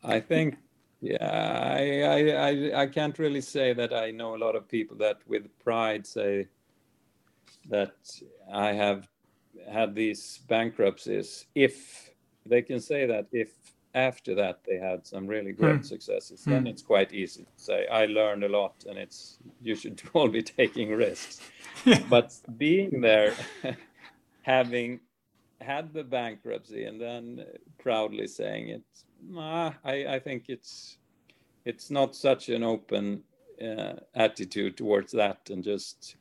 [0.04, 0.58] I think,
[1.02, 4.98] yeah, I, I, I, I can't really say that I know a lot of people
[4.98, 6.48] that with pride say
[7.70, 7.96] that
[8.52, 9.08] I have
[9.70, 11.46] had these bankruptcies.
[11.54, 12.10] If
[12.46, 13.50] they can say that, if
[13.98, 15.86] after that they had some really great mm.
[15.86, 16.70] successes then mm.
[16.70, 20.42] it's quite easy to say i learned a lot and it's you should all be
[20.42, 21.42] taking risks
[22.10, 23.34] but being there
[24.42, 25.00] having
[25.62, 27.44] had the bankruptcy and then
[27.80, 28.84] proudly saying it
[29.36, 30.98] ah, I, I think it's
[31.66, 33.24] it's not such an open
[33.62, 36.16] uh, attitude towards that and just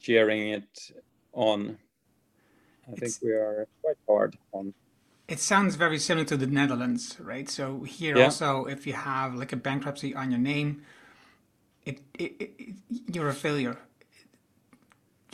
[0.00, 0.92] cheering it
[1.32, 1.78] on.
[2.86, 4.74] I it's, think we are quite hard on.
[5.26, 7.48] It sounds very similar to the Netherlands, right?
[7.48, 8.24] So here yeah.
[8.24, 10.82] also, if you have like a bankruptcy on your name,
[11.84, 12.74] it, it, it
[13.12, 13.78] you're a failure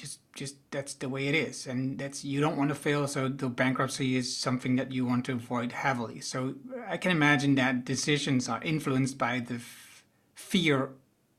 [0.00, 3.28] just just that's the way it is and that's you don't want to fail so
[3.28, 6.54] the bankruptcy is something that you want to avoid heavily so
[6.88, 10.02] i can imagine that decisions are influenced by the f-
[10.34, 10.90] fear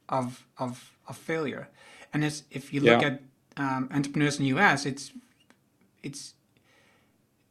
[0.07, 1.69] of of of failure
[2.13, 3.07] and as if you look yeah.
[3.07, 3.21] at
[3.57, 5.11] um, entrepreneurs in the us it's
[6.03, 6.35] it's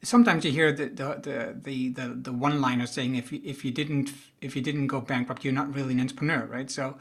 [0.03, 3.65] sometimes you hear the the the the, the, the one liner saying if you if
[3.65, 6.97] you didn't if you didn't go bankrupt you're not really an entrepreneur right so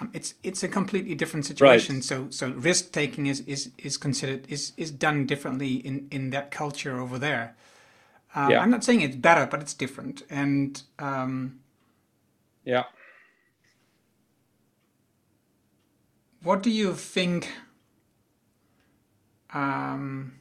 [0.00, 1.96] um, it's it's a completely different situation.
[1.96, 2.04] Right.
[2.04, 6.50] So so risk taking is, is is considered is is done differently in in that
[6.50, 7.56] culture over there.
[8.34, 8.60] Um, yeah.
[8.60, 10.22] I'm not saying it's better, but it's different.
[10.30, 11.60] And um,
[12.64, 12.84] yeah,
[16.42, 17.52] what do you think?
[19.54, 20.38] Um,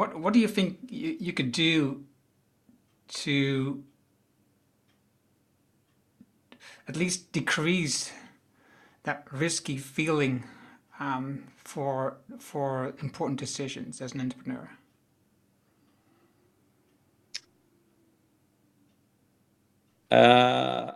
[0.00, 2.04] what what do you think you, you could do
[3.08, 3.84] to
[6.88, 8.10] at least decrease
[9.02, 10.44] that risky feeling
[10.98, 14.70] um, for for important decisions as an entrepreneur?
[20.10, 20.92] Uh,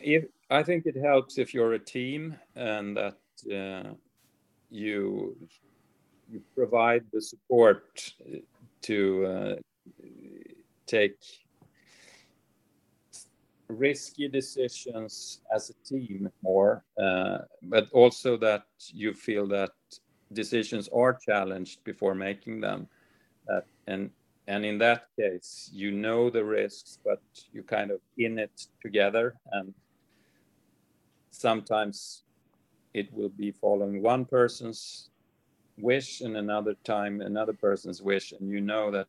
[0.00, 3.18] if, I think it helps if you're a team and that
[3.60, 3.92] uh,
[4.70, 5.63] you you
[6.54, 8.12] provide the support
[8.82, 9.54] to uh,
[10.86, 11.16] take
[13.68, 19.70] risky decisions as a team more, uh, but also that you feel that
[20.32, 22.88] decisions are challenged before making them.
[23.46, 24.10] That and
[24.46, 27.22] and in that case, you know the risks, but
[27.52, 29.34] you kind of in it together.
[29.52, 29.72] And
[31.30, 32.24] sometimes
[32.92, 35.08] it will be following one person's
[35.78, 39.08] wish, and another time another person's wish, and you know that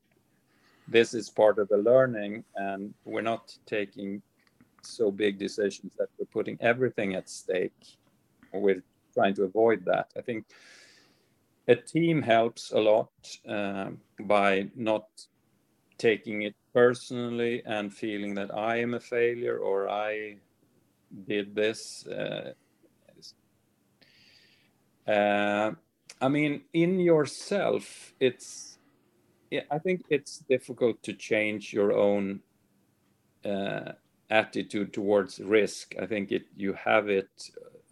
[0.88, 4.22] this is part of the learning, and we're not taking
[4.82, 7.98] so big decisions that we're putting everything at stake.
[8.54, 10.12] We're trying to avoid that.
[10.18, 10.46] I think
[11.68, 13.10] a team helps a lot
[13.48, 13.90] uh,
[14.20, 15.08] by not
[15.98, 20.38] taking it personally and feeling that I am a failure or I
[21.28, 22.06] did this.
[22.06, 22.54] Uh,
[25.10, 25.72] uh,
[26.22, 28.78] I mean, in yourself, it's.
[29.72, 32.42] I think it's difficult to change your own
[33.46, 33.94] uh,
[34.30, 35.96] attitude towards risk.
[36.02, 37.30] I think it you have it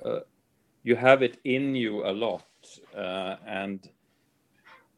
[0.04, 0.22] uh,
[0.84, 2.46] you have it in you a lot,
[2.96, 3.88] uh, and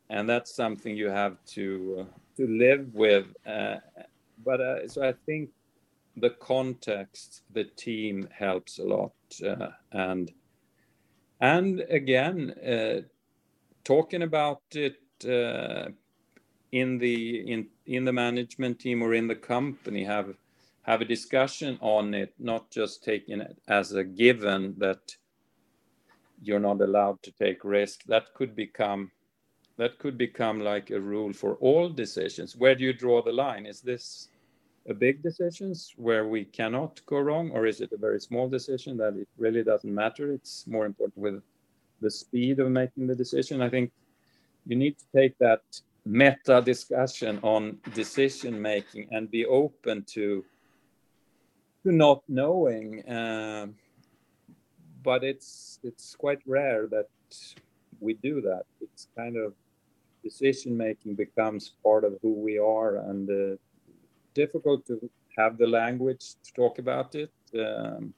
[0.10, 3.28] and that's something you have to uh, to live with.
[3.46, 3.78] Uh,
[4.44, 5.50] but uh, so I think
[6.18, 9.14] the context, the team helps a lot,
[9.92, 10.32] and
[11.42, 12.56] and again,
[13.86, 15.90] talking about it uh,
[16.72, 20.36] in the in in the management team or in the company have
[20.82, 25.16] have a discussion on it, not just taking it as a given that
[26.42, 28.04] you're not allowed to take risk.
[28.06, 29.12] That could become
[29.78, 32.56] that could become like a rule for all decisions.
[32.56, 33.66] Where do you draw the line?
[33.66, 34.30] Is this
[34.88, 38.98] a big decisions where we cannot go wrong, or is it a very small decision
[38.98, 40.32] that it really doesn't matter?
[40.32, 41.42] It's more important with
[42.06, 43.56] the speed of making the decision.
[43.68, 43.88] I think
[44.70, 45.64] you need to take that
[46.20, 47.62] meta discussion on
[48.02, 50.26] decision making and be open to
[51.84, 52.88] to not knowing.
[53.18, 53.68] Uh,
[55.10, 57.10] but it's it's quite rare that
[58.06, 58.64] we do that.
[58.86, 59.54] It's kind of
[60.24, 63.56] decision making becomes part of who we are, and uh,
[64.42, 64.96] difficult to
[65.38, 67.34] have the language to talk about it.
[67.66, 68.14] Um,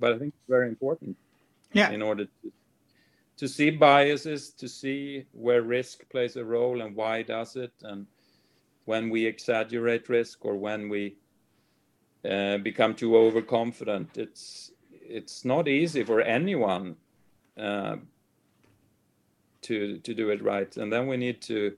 [0.00, 1.16] but I think it's very important.
[1.76, 1.90] Yeah.
[1.90, 2.52] In order to
[3.36, 8.06] to see biases, to see where risk plays a role and why does it, and
[8.86, 11.16] when we exaggerate risk or when we
[12.28, 14.16] uh, become too overconfident.
[14.16, 16.96] It's it's not easy for anyone
[17.56, 17.96] uh,
[19.62, 21.76] to to do it right, and then we need to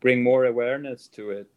[0.00, 1.50] bring more awareness to it.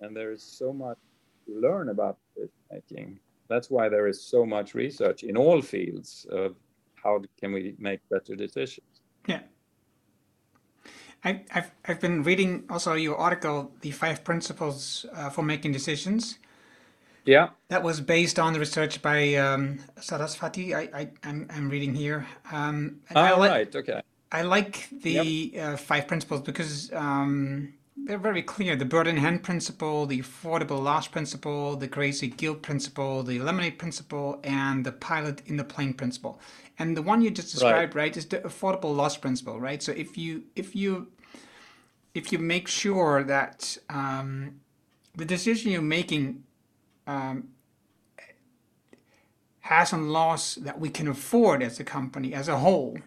[0.00, 0.98] And there is so much
[1.46, 3.20] to learn about this making.
[3.48, 6.56] That's why there is so much research in all fields of
[7.02, 8.86] how can we make better decisions.
[9.26, 9.40] Yeah.
[11.24, 16.38] I, have I've been reading also your article, The Five Principles uh, for Making Decisions.
[17.24, 17.50] Yeah.
[17.68, 20.74] That was based on the research by um, Sarasvathy.
[20.74, 22.26] I, I, I'm, I'm reading here.
[22.50, 23.76] Um, oh, I li- right.
[23.76, 24.02] Okay.
[24.32, 25.74] I like the yep.
[25.74, 28.76] uh, five principles because um, they're very clear.
[28.76, 33.78] The bird in hand principle, the affordable loss principle, the crazy quilt principle, the lemonade
[33.78, 36.40] principle, and the pilot in the plane principle.
[36.78, 39.82] And the one you just described, right, right is the affordable loss principle, right?
[39.82, 41.08] So if you if you
[42.14, 44.60] if you make sure that um,
[45.16, 46.44] the decision you're making
[47.06, 47.48] um,
[49.60, 52.98] has a loss that we can afford as a company as a whole,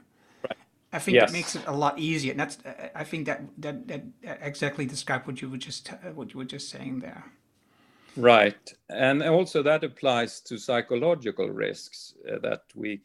[0.95, 1.29] I think yes.
[1.29, 2.31] it makes it a lot easier.
[2.31, 2.57] And that's
[2.95, 4.03] I think that that, that
[4.41, 7.25] exactly describes what you were just what you were just saying there.
[8.15, 13.01] Right, and also that applies to psychological risks uh, that we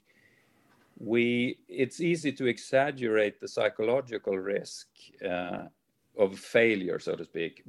[1.01, 4.87] we it's easy to exaggerate the psychological risk
[5.29, 5.65] uh,
[6.17, 7.65] of failure, so to speak.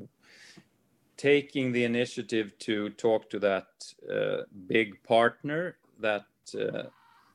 [1.18, 3.70] Taking the initiative to talk to that
[4.16, 6.84] uh, big partner that uh,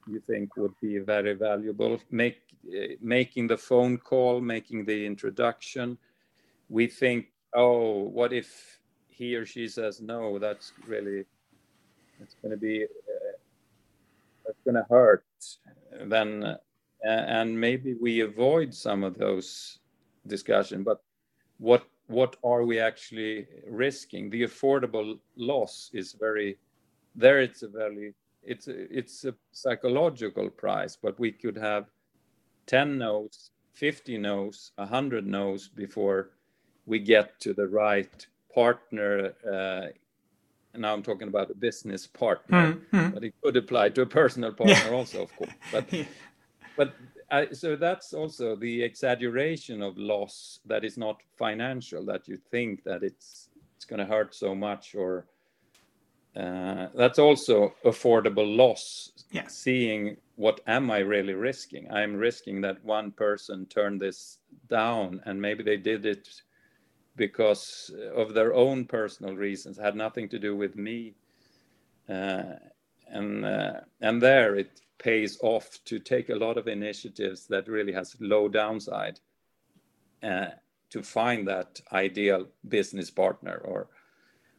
[0.06, 2.42] you think would be very valuable, make
[3.00, 5.98] making the phone call, making the introduction,
[6.68, 10.38] we think, oh, what if he or she says no?
[10.38, 11.24] That's really,
[12.20, 13.36] it's going to be, uh,
[14.44, 15.24] that's going to hurt.
[16.06, 16.56] Then, uh,
[17.04, 19.78] and maybe we avoid some of those
[20.26, 20.82] discussion.
[20.82, 21.00] But
[21.58, 24.30] what what are we actually risking?
[24.30, 26.58] The affordable loss is very
[27.14, 27.40] there.
[27.40, 31.86] It's a very it's a, it's a psychological price, but we could have
[32.66, 36.30] 10 no's, 50 no's, 100 no's before
[36.86, 39.32] we get to the right partner.
[39.44, 39.92] Uh,
[40.72, 43.10] and now I'm talking about a business partner, mm-hmm.
[43.10, 44.90] but it could apply to a personal partner yeah.
[44.90, 45.50] also, of course.
[45.72, 45.86] But,
[46.76, 46.92] but
[47.30, 52.84] I, so that's also the exaggeration of loss that is not financial, that you think
[52.84, 55.26] that it's it's going to hurt so much or
[56.36, 59.10] uh, that's also affordable loss.
[59.30, 59.46] Yeah.
[59.48, 61.90] Seeing what am I really risking?
[61.90, 66.28] I'm risking that one person turned this down, and maybe they did it
[67.16, 71.14] because of their own personal reasons, had nothing to do with me.
[72.08, 72.56] Uh,
[73.08, 77.92] and uh, and there it pays off to take a lot of initiatives that really
[77.92, 79.20] has low downside
[80.22, 80.48] uh,
[80.90, 83.88] to find that ideal business partner or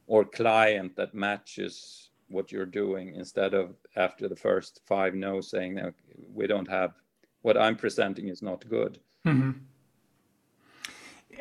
[0.08, 5.76] or client that matches what you're doing instead of after the first five no saying
[5.76, 5.94] that
[6.34, 6.94] we don't have
[7.42, 9.00] what I'm presenting is not good.
[9.26, 9.52] Mm-hmm.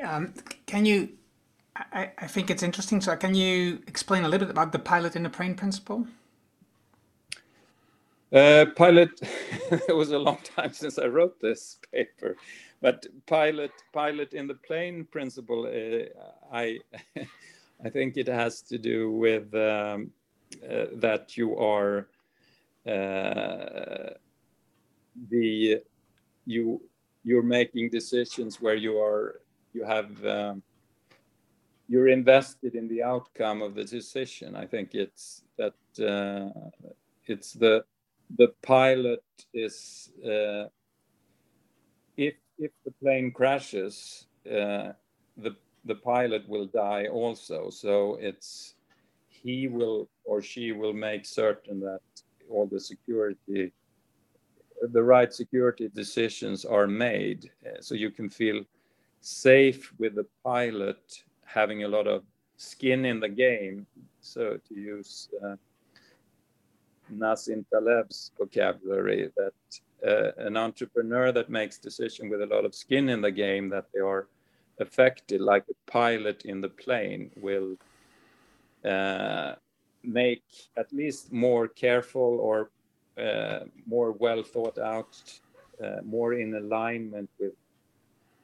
[0.04, 0.34] Um,
[0.66, 1.08] can you?
[1.74, 3.00] I, I think it's interesting.
[3.00, 6.06] So, can you explain a little bit about the pilot in the plane principle?
[8.32, 9.10] Uh, pilot.
[9.88, 12.36] it was a long time since I wrote this paper,
[12.80, 15.66] but pilot, pilot in the plane principle.
[15.66, 16.78] Uh, I.
[17.84, 20.10] I think it has to do with um,
[20.94, 22.08] that you are
[22.86, 24.10] uh,
[25.28, 25.80] the
[26.44, 26.80] you
[27.24, 29.40] you're making decisions where you are
[29.72, 30.62] you have um,
[31.88, 34.56] you're invested in the outcome of the decision.
[34.56, 36.70] I think it's that uh,
[37.26, 37.84] it's the
[38.38, 39.24] the pilot
[39.54, 40.64] is uh,
[42.16, 44.92] if if the plane crashes, uh,
[45.36, 47.70] the the pilot will die also.
[47.70, 48.74] So it's
[49.28, 52.00] he will or she will make certain that
[52.50, 53.72] all the security,
[54.82, 57.50] the right security decisions are made.
[57.80, 58.62] So you can feel
[59.20, 62.22] safe with the pilot having a lot of
[62.56, 63.86] skin in the game.
[64.20, 65.56] So to use uh,
[67.12, 69.52] Nassim Taleb's vocabulary, that
[70.06, 73.86] uh, an entrepreneur that makes decision with a lot of skin in the game, that
[73.94, 74.28] they are
[74.80, 77.76] affected, like a pilot in the plane, will
[78.84, 79.54] uh,
[80.06, 80.44] make
[80.76, 82.70] at least more careful or
[83.20, 85.16] uh, more well thought out,
[85.82, 87.52] uh, more in alignment with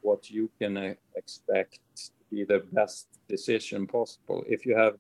[0.01, 4.44] what you can uh, expect to be the best decision possible.
[4.48, 4.97] If you have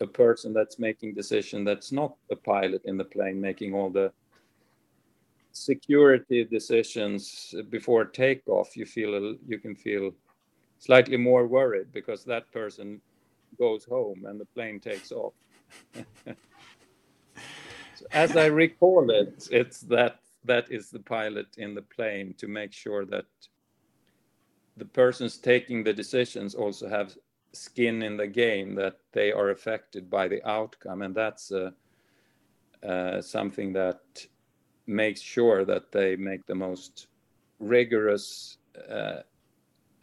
[0.00, 4.10] a person that's making decision that's not a pilot in the plane making all the
[5.52, 10.10] security decisions before takeoff you feel you can feel
[10.82, 13.00] slightly more worried because that person
[13.58, 15.32] goes home and the plane takes off.
[18.12, 22.72] as I recall it, it's that that is the pilot in the plane to make
[22.72, 23.26] sure that
[24.76, 27.16] the persons taking the decisions also have
[27.52, 31.02] skin in the game that they are affected by the outcome.
[31.02, 31.70] And that's uh,
[32.82, 34.00] uh, something that
[34.86, 37.06] makes sure that they make the most
[37.60, 38.58] rigorous
[38.90, 39.20] uh,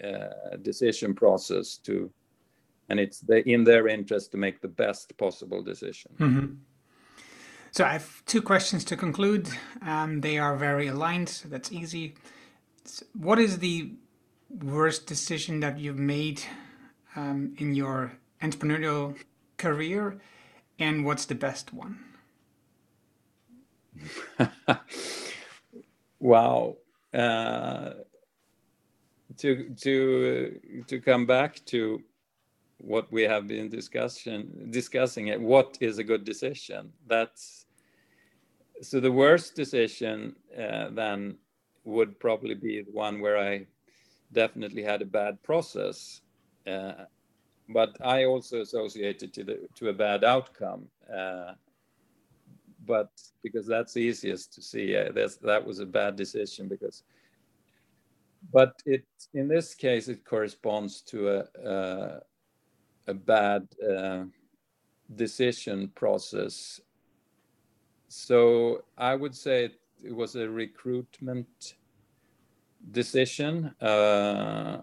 [0.04, 2.10] uh, decision process to
[2.90, 6.48] and it's the, in their interest to make the best possible decision mm-hmm.
[7.72, 9.50] so i have two questions to conclude
[9.86, 12.16] um, they are very aligned so that's easy
[13.14, 13.92] what is the
[14.50, 16.42] worst decision that you've made
[17.16, 19.18] um, in your entrepreneurial
[19.58, 20.20] career,
[20.80, 22.00] and what's the best one?
[26.20, 26.78] wow.
[27.14, 27.92] Uh,
[29.38, 32.02] to to to come back to
[32.80, 36.92] what we have been discussion discussing it what is a good decision?
[37.08, 37.66] That's
[38.82, 41.38] so the worst decision uh, then
[41.84, 43.66] would probably be the one where i
[44.32, 46.22] definitely had a bad process
[46.68, 46.94] uh,
[47.70, 51.54] but i also associated to the to a bad outcome uh,
[52.86, 53.10] but
[53.44, 55.12] because that's easiest to see uh,
[55.42, 57.04] that was a bad decision because
[58.54, 62.22] but it in this case it corresponds to a a,
[63.10, 64.24] a bad uh,
[65.16, 66.80] decision process.
[68.08, 69.66] So i would say
[70.04, 71.76] it, was a recruitment
[72.92, 73.76] decision.
[73.82, 74.82] Uh,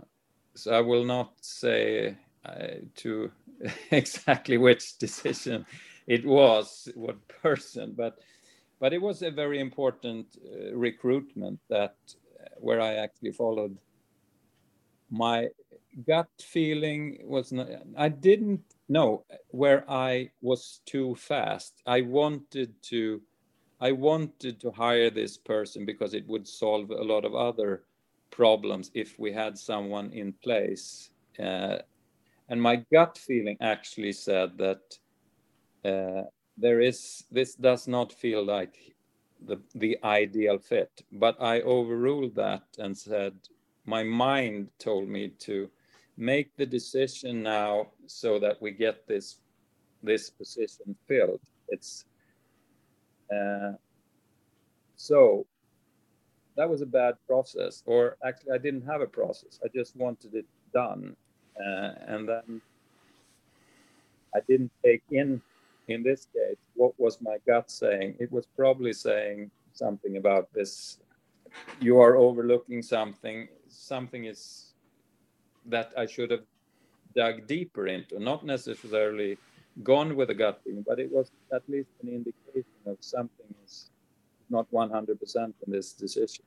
[0.54, 3.30] so i will not say uh, to
[3.90, 5.64] exactly which decision
[6.06, 8.18] it was what person but
[8.80, 11.96] but it was a very important uh, recruitment that
[12.58, 13.76] where I actually followed
[15.10, 15.48] my
[16.06, 21.82] gut feeling was not, I didn't know where I was too fast.
[21.86, 23.22] I wanted to
[23.80, 27.84] I wanted to hire this person because it would solve a lot of other
[28.30, 31.10] problems if we had someone in place.
[31.38, 31.78] Uh,
[32.48, 34.82] and my gut feeling actually said that
[35.84, 36.22] uh,
[36.56, 38.94] there is this does not feel like
[39.46, 43.34] the the ideal fit but i overruled that and said
[43.84, 45.70] my mind told me to
[46.16, 49.40] make the decision now so that we get this
[50.02, 52.04] this position filled it's
[53.34, 53.72] uh,
[54.96, 55.44] so
[56.56, 60.34] that was a bad process or actually i didn't have a process i just wanted
[60.34, 61.14] it done
[61.60, 62.60] uh, and then
[64.34, 65.40] i didn't take in
[65.88, 68.16] in this case, what was my gut saying?
[68.18, 70.98] It was probably saying something about this.
[71.80, 73.48] You are overlooking something.
[73.68, 74.65] Something is
[75.68, 76.44] that I should have
[77.14, 79.38] dug deeper into, not necessarily
[79.82, 83.90] gone with a gut feeling, but it was at least an indication of something is
[84.50, 86.44] not 100% in this decision.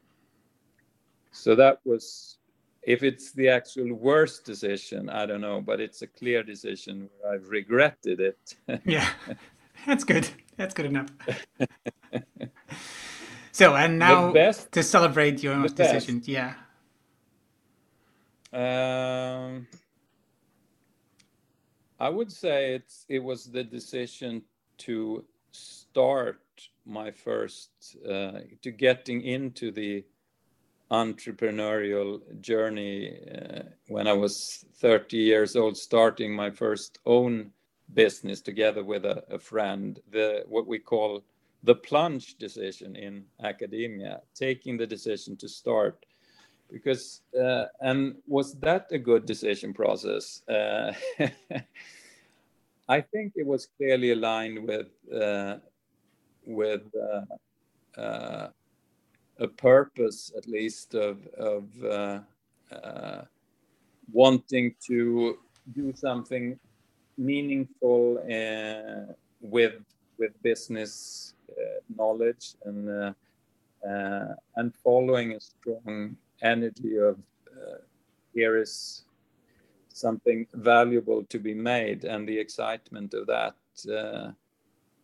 [1.32, 2.38] So that was
[2.84, 7.34] if it's the actual worst decision, I don't know, but it's a clear decision where
[7.34, 8.56] I've regretted it.
[8.86, 9.10] yeah,
[9.86, 10.30] that's good.
[10.56, 11.10] That's good enough.
[13.52, 16.54] so, and now best, to celebrate your decision, yeah.
[18.52, 19.68] Um,
[22.00, 24.44] I would say it's it was the decision
[24.80, 26.42] to start
[26.86, 27.70] my first
[28.08, 30.04] uh, to getting into the
[30.92, 37.52] entrepreneurial journey uh, when I was 30 years old, starting my first own
[37.94, 40.00] business together with a, a, friend.
[40.10, 41.24] The what we call
[41.64, 46.06] the plunge decision in academia, taking the decision to start.
[46.72, 50.44] Because uh, and was that a good decision process?
[50.48, 50.94] Uh,
[52.90, 55.58] I think it was clearly aligned with uh,
[56.46, 58.50] with uh, uh,
[59.40, 62.20] a purpose at least of of uh,
[64.12, 65.38] wanting to
[65.76, 66.60] do something
[67.18, 68.18] meaningful
[69.41, 69.76] with
[70.18, 71.34] with business
[71.96, 73.16] knowledge and
[74.56, 77.18] and following a strong energy of
[78.34, 79.03] here is
[79.90, 83.56] something valuable to be made and the excitement of that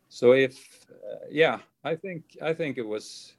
[0.10, 0.86] so if
[1.30, 3.36] yeah i think i think it was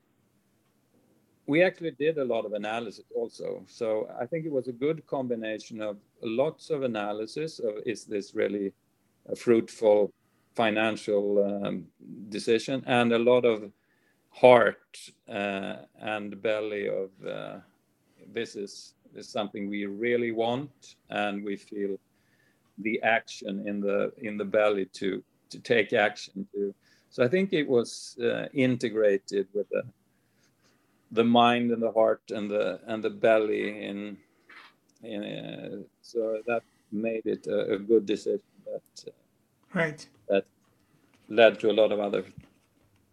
[1.47, 3.63] we actually did a lot of analysis also.
[3.67, 8.35] So I think it was a good combination of lots of analysis of is this
[8.35, 8.73] really
[9.29, 10.13] a fruitful
[10.55, 11.87] financial um,
[12.29, 13.71] decision and a lot of
[14.31, 14.99] heart
[15.29, 17.59] uh, and belly of uh,
[18.37, 21.97] this is, is something we really want and we feel
[22.79, 25.09] the action in the in the belly to
[25.49, 26.75] to take action to.
[27.13, 29.83] So i think it was uh, integrated with the
[31.19, 33.99] the mind and the heart and the and the belly in,
[35.03, 40.01] in uh, so that made it a, a good decision that uh, right.
[40.29, 40.45] that
[41.41, 42.25] led to a lot of other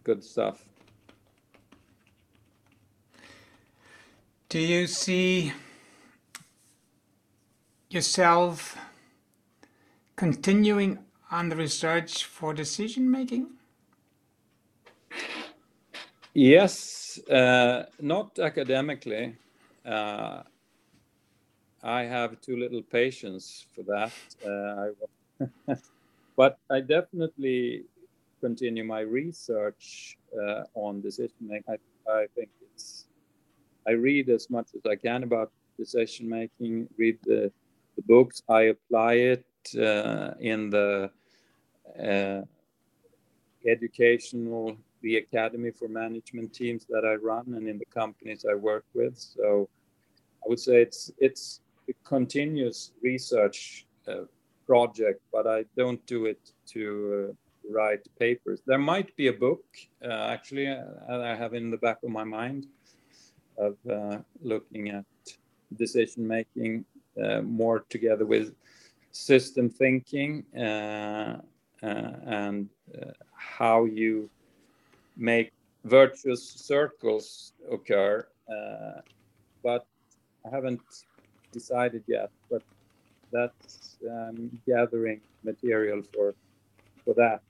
[0.03, 0.57] good stuff
[4.53, 5.51] do you see
[7.89, 8.77] yourself
[10.15, 10.99] continuing
[11.31, 13.47] on the research for decision making
[16.35, 19.35] yes uh, not academically.
[19.83, 20.43] Uh,
[21.81, 24.13] I have too little patience for that.
[24.45, 24.91] Uh,
[25.41, 25.75] I,
[26.37, 27.85] but I definitely
[28.39, 31.63] continue my research uh, on decision making.
[32.07, 33.02] I, I think it's.
[33.87, 36.87] I read as much as I can about decision making.
[36.97, 37.51] Read the,
[37.95, 38.41] the books.
[38.49, 39.45] I apply it
[39.77, 41.11] uh, in the
[42.01, 42.41] uh,
[43.67, 48.85] educational the academy for management teams that I run and in the companies I work
[48.93, 49.17] with.
[49.17, 49.69] So
[50.43, 54.23] I would say it's it's a continuous research uh,
[54.65, 56.83] project, but I don't do it to
[57.29, 57.33] uh,
[57.69, 58.61] write papers.
[58.65, 59.63] There might be a book
[60.03, 62.65] uh, actually uh, I have in the back of my mind
[63.57, 65.05] of uh, looking at
[65.77, 66.85] decision making
[67.23, 68.53] uh, more together with
[69.11, 70.43] system thinking
[71.81, 72.69] and
[73.35, 74.29] how you
[75.17, 75.51] make
[75.83, 79.01] virtuous circles occur, uh,
[79.61, 79.85] but
[80.45, 80.81] I haven't
[81.51, 82.31] decided yet.
[82.49, 82.63] But
[83.31, 86.33] that's um, gathering material for
[87.03, 87.41] for that.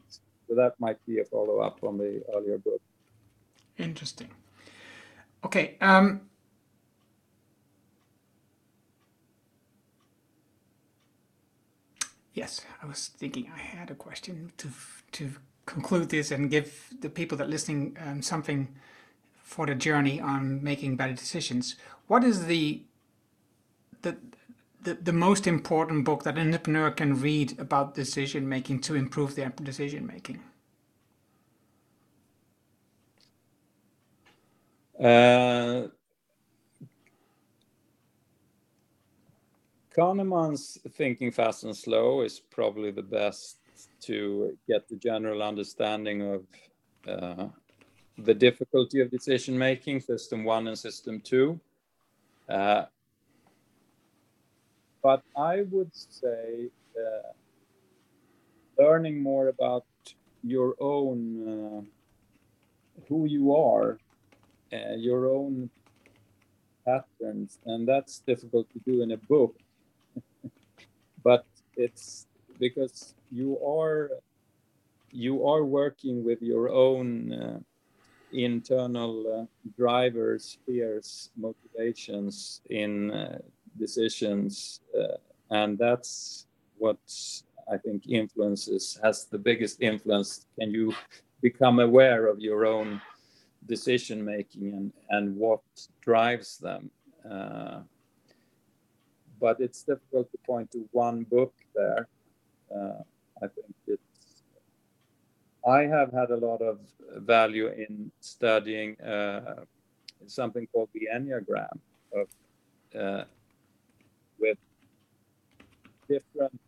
[0.48, 2.82] So that might be a follow up on the earlier book.
[3.78, 4.30] Interesting.
[5.46, 5.78] Okay.
[5.82, 6.22] Um,
[12.34, 14.70] yes, I was thinking I had a question to
[15.14, 15.32] to
[15.66, 18.68] conclude this and give the people that listening um, something
[19.44, 21.76] for the journey on making better decisions.
[22.08, 22.84] What is the
[24.02, 24.18] the
[24.84, 29.36] the, the most important book that an entrepreneur can read about decision making to improve
[29.36, 30.42] their decision making?
[35.04, 35.90] Uh,
[39.94, 43.58] Kahneman's Thinking Fast and Slow is probably the best
[44.04, 46.46] to get the general understanding of
[47.06, 47.48] uh,
[48.18, 51.60] the difficulty of decision making, system one and system two.
[52.48, 52.86] Uh,
[55.02, 57.34] but I would say uh,
[58.82, 59.86] learning more about
[60.44, 61.82] your own, uh,
[63.10, 63.98] who you are,
[64.74, 65.70] uh, your own
[66.86, 69.56] patterns, and that's difficult to do in a book.
[71.24, 71.46] but
[71.76, 72.28] it's
[72.60, 74.10] because you are
[75.12, 77.60] you are working with your own uh,
[78.32, 79.46] internal uh,
[79.78, 83.38] drivers, fears, motivations in uh,
[83.78, 85.18] decisions, uh,
[85.52, 86.48] and that's
[86.78, 86.98] what
[87.72, 90.46] I think influences has the biggest influence.
[90.60, 90.94] Can you
[91.42, 93.00] become aware of your own
[93.68, 95.62] decision making and and what
[96.02, 96.90] drives them?
[97.30, 97.82] Uh,
[99.40, 102.08] but it's difficult to point to one book there.
[102.74, 103.02] Uh,
[103.42, 104.44] I think it's.
[105.66, 106.80] I have had a lot of
[107.18, 109.64] value in studying uh,
[110.28, 111.78] something called the Enneagram,
[112.14, 112.28] of,
[113.00, 113.24] uh,
[114.40, 114.58] with
[116.10, 116.60] different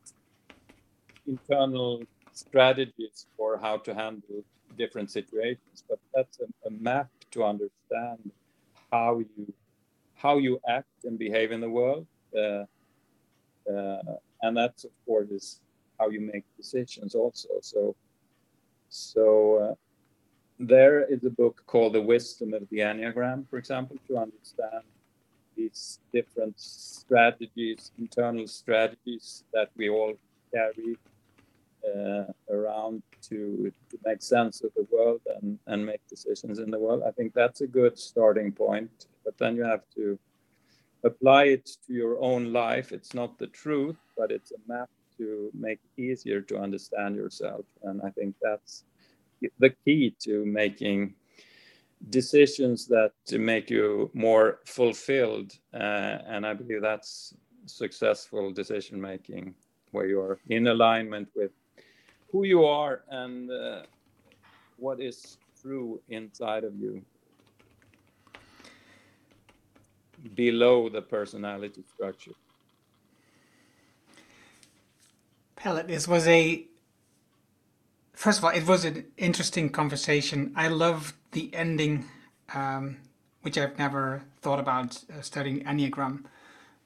[1.27, 2.03] internal
[2.35, 4.43] strategies for how to handle
[4.77, 5.83] different situations.
[5.89, 8.31] But that's a, a map to understand
[8.91, 9.53] how you
[10.15, 12.07] how you act and behave in the world.
[12.35, 12.65] Uh,
[13.71, 15.59] uh, and that's of course is
[15.99, 17.49] how you make decisions also.
[17.61, 17.95] So,
[18.89, 19.75] so uh,
[20.59, 24.83] there is a book called The Wisdom of the Enneagram, for example, to understand
[25.55, 30.13] these different strategies, internal strategies that we all
[30.53, 30.97] carry
[32.49, 37.03] around to, to make sense of the world and, and make decisions in the world.
[37.07, 39.07] I think that's a good starting point.
[39.23, 40.17] But then you have to
[41.03, 42.91] apply it to your own life.
[42.91, 47.65] It's not the truth, but it's a map to make it easier to understand yourself.
[47.83, 48.83] And I think that's
[49.59, 51.15] the key to making
[52.09, 55.53] decisions that make you more fulfilled.
[55.73, 57.33] Uh, and I believe that's
[57.65, 59.55] successful decision making,
[59.91, 61.51] where you're in alignment with
[62.35, 63.83] who you are and uh,
[64.75, 67.01] what is true inside of you
[70.35, 72.33] below the personality structure.
[75.55, 76.65] Pelle, this was a
[78.13, 80.51] first of all, it was an interesting conversation.
[80.57, 82.03] I love the ending,
[82.53, 82.97] um,
[83.43, 86.25] which I've never thought about uh, studying Enneagram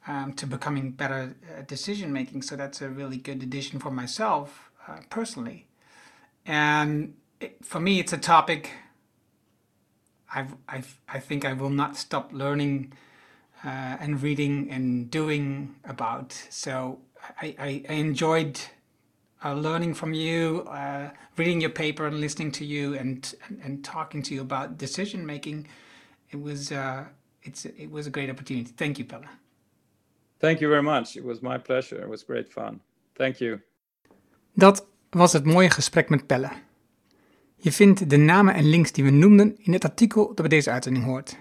[0.05, 2.43] um, to becoming better uh, decision making.
[2.43, 5.67] So that's a really good addition for myself uh, personally.
[6.45, 8.71] And it, for me, it's a topic
[10.33, 12.93] I've, I've, I think I will not stop learning
[13.63, 16.33] uh, and reading and doing about.
[16.49, 16.99] So
[17.41, 18.59] I, I, I enjoyed
[19.43, 23.83] uh, learning from you, uh, reading your paper and listening to you and, and, and
[23.83, 25.67] talking to you about decision making.
[26.31, 27.05] It was uh,
[27.41, 28.71] it's it was a great opportunity.
[28.77, 29.23] Thank you, Pelle.
[30.39, 31.17] Thank you very much.
[31.17, 32.01] It was my pleasure.
[32.01, 32.79] It was great fun.
[33.15, 33.59] Thank you.
[34.59, 36.49] Dat was het mooie gesprek met Pelle.
[37.55, 40.71] Je vindt de namen en links die we noemden in het artikel dat bij deze
[40.71, 41.37] uitzending hoort.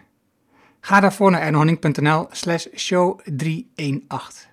[0.80, 4.48] Ga daarvoor naar ernohanning.nl slash show 318.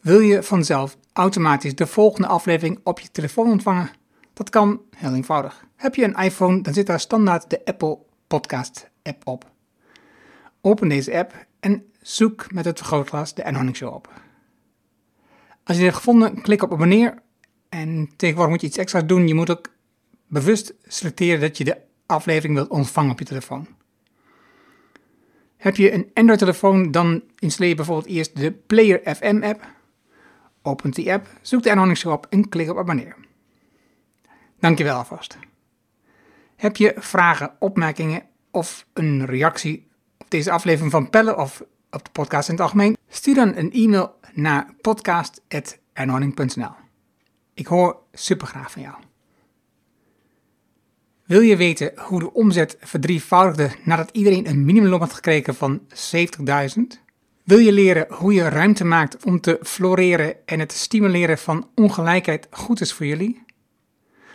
[0.00, 3.90] Wil je vanzelf automatisch de volgende aflevering op je telefoon ontvangen?
[4.32, 5.64] Dat kan heel eenvoudig.
[5.76, 9.50] Heb je een iPhone, dan zit daar standaard de Apple Podcast app op.
[10.60, 14.08] Open deze app en zoek met het vergrootglas de Ernohanning Show op.
[15.70, 17.14] Als je het hebt gevonden, klik op abonneer.
[17.68, 19.28] En tegenwoordig moet je iets extra's doen.
[19.28, 19.72] Je moet ook
[20.26, 21.76] bewust selecteren dat je de
[22.06, 23.66] aflevering wilt ontvangen op je telefoon.
[25.56, 29.68] Heb je een Android-telefoon, dan installeer je bijvoorbeeld eerst de Player FM app.
[30.62, 33.16] Opent die app, zoek de Show op en klik op abonneer.
[34.58, 35.38] Dankjewel alvast.
[36.56, 39.88] Heb je vragen, opmerkingen of een reactie
[40.18, 42.96] op deze aflevering van Pelle of op de podcast in het algemeen?
[43.12, 46.72] Stuur dan een e-mail naar podcast.ernohanning.nl
[47.54, 48.94] Ik hoor supergraag van jou.
[51.24, 55.86] Wil je weten hoe de omzet verdrievoudigde nadat iedereen een minimumloon had gekregen van 70.000?
[57.44, 62.46] Wil je leren hoe je ruimte maakt om te floreren en het stimuleren van ongelijkheid
[62.50, 63.42] goed is voor jullie?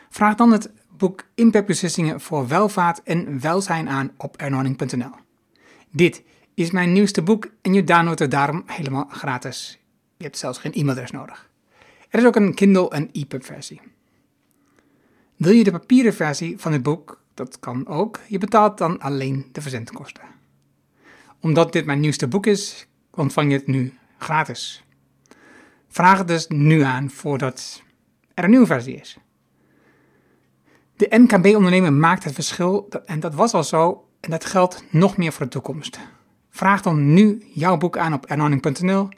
[0.09, 5.11] Vraag dan het boek Impactbeslissingen voor welvaart en welzijn aan op ernorning.nl.
[5.91, 6.23] Dit
[6.55, 9.79] is mijn nieuwste boek en je downloadt het daarom helemaal gratis.
[10.17, 11.49] Je hebt zelfs geen e-mailadres nodig.
[12.09, 13.81] Er is ook een Kindle en EPUB versie.
[15.35, 17.23] Wil je de papieren versie van het boek?
[17.33, 18.19] Dat kan ook.
[18.27, 20.23] Je betaalt dan alleen de verzendkosten.
[21.39, 24.83] Omdat dit mijn nieuwste boek is, ontvang je het nu gratis.
[25.87, 27.83] Vraag het dus nu aan voordat
[28.33, 29.17] er een nieuwe versie is.
[30.95, 35.31] De MKB-ondernemer maakt het verschil en dat was al zo en dat geldt nog meer
[35.31, 35.99] voor de toekomst.
[36.55, 39.09] Vraag dan nu jouw boek aan op ernorning.nl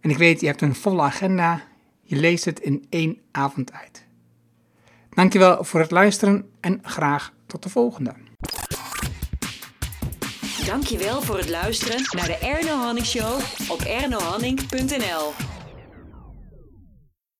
[0.00, 1.62] en ik weet, je hebt een volle agenda,
[2.02, 4.04] je leest het in één avond uit.
[5.10, 8.14] Dankjewel voor het luisteren en graag tot de volgende.
[10.66, 15.51] Dankjewel voor het luisteren naar de Erno Hanning Show op ernohanning.nl.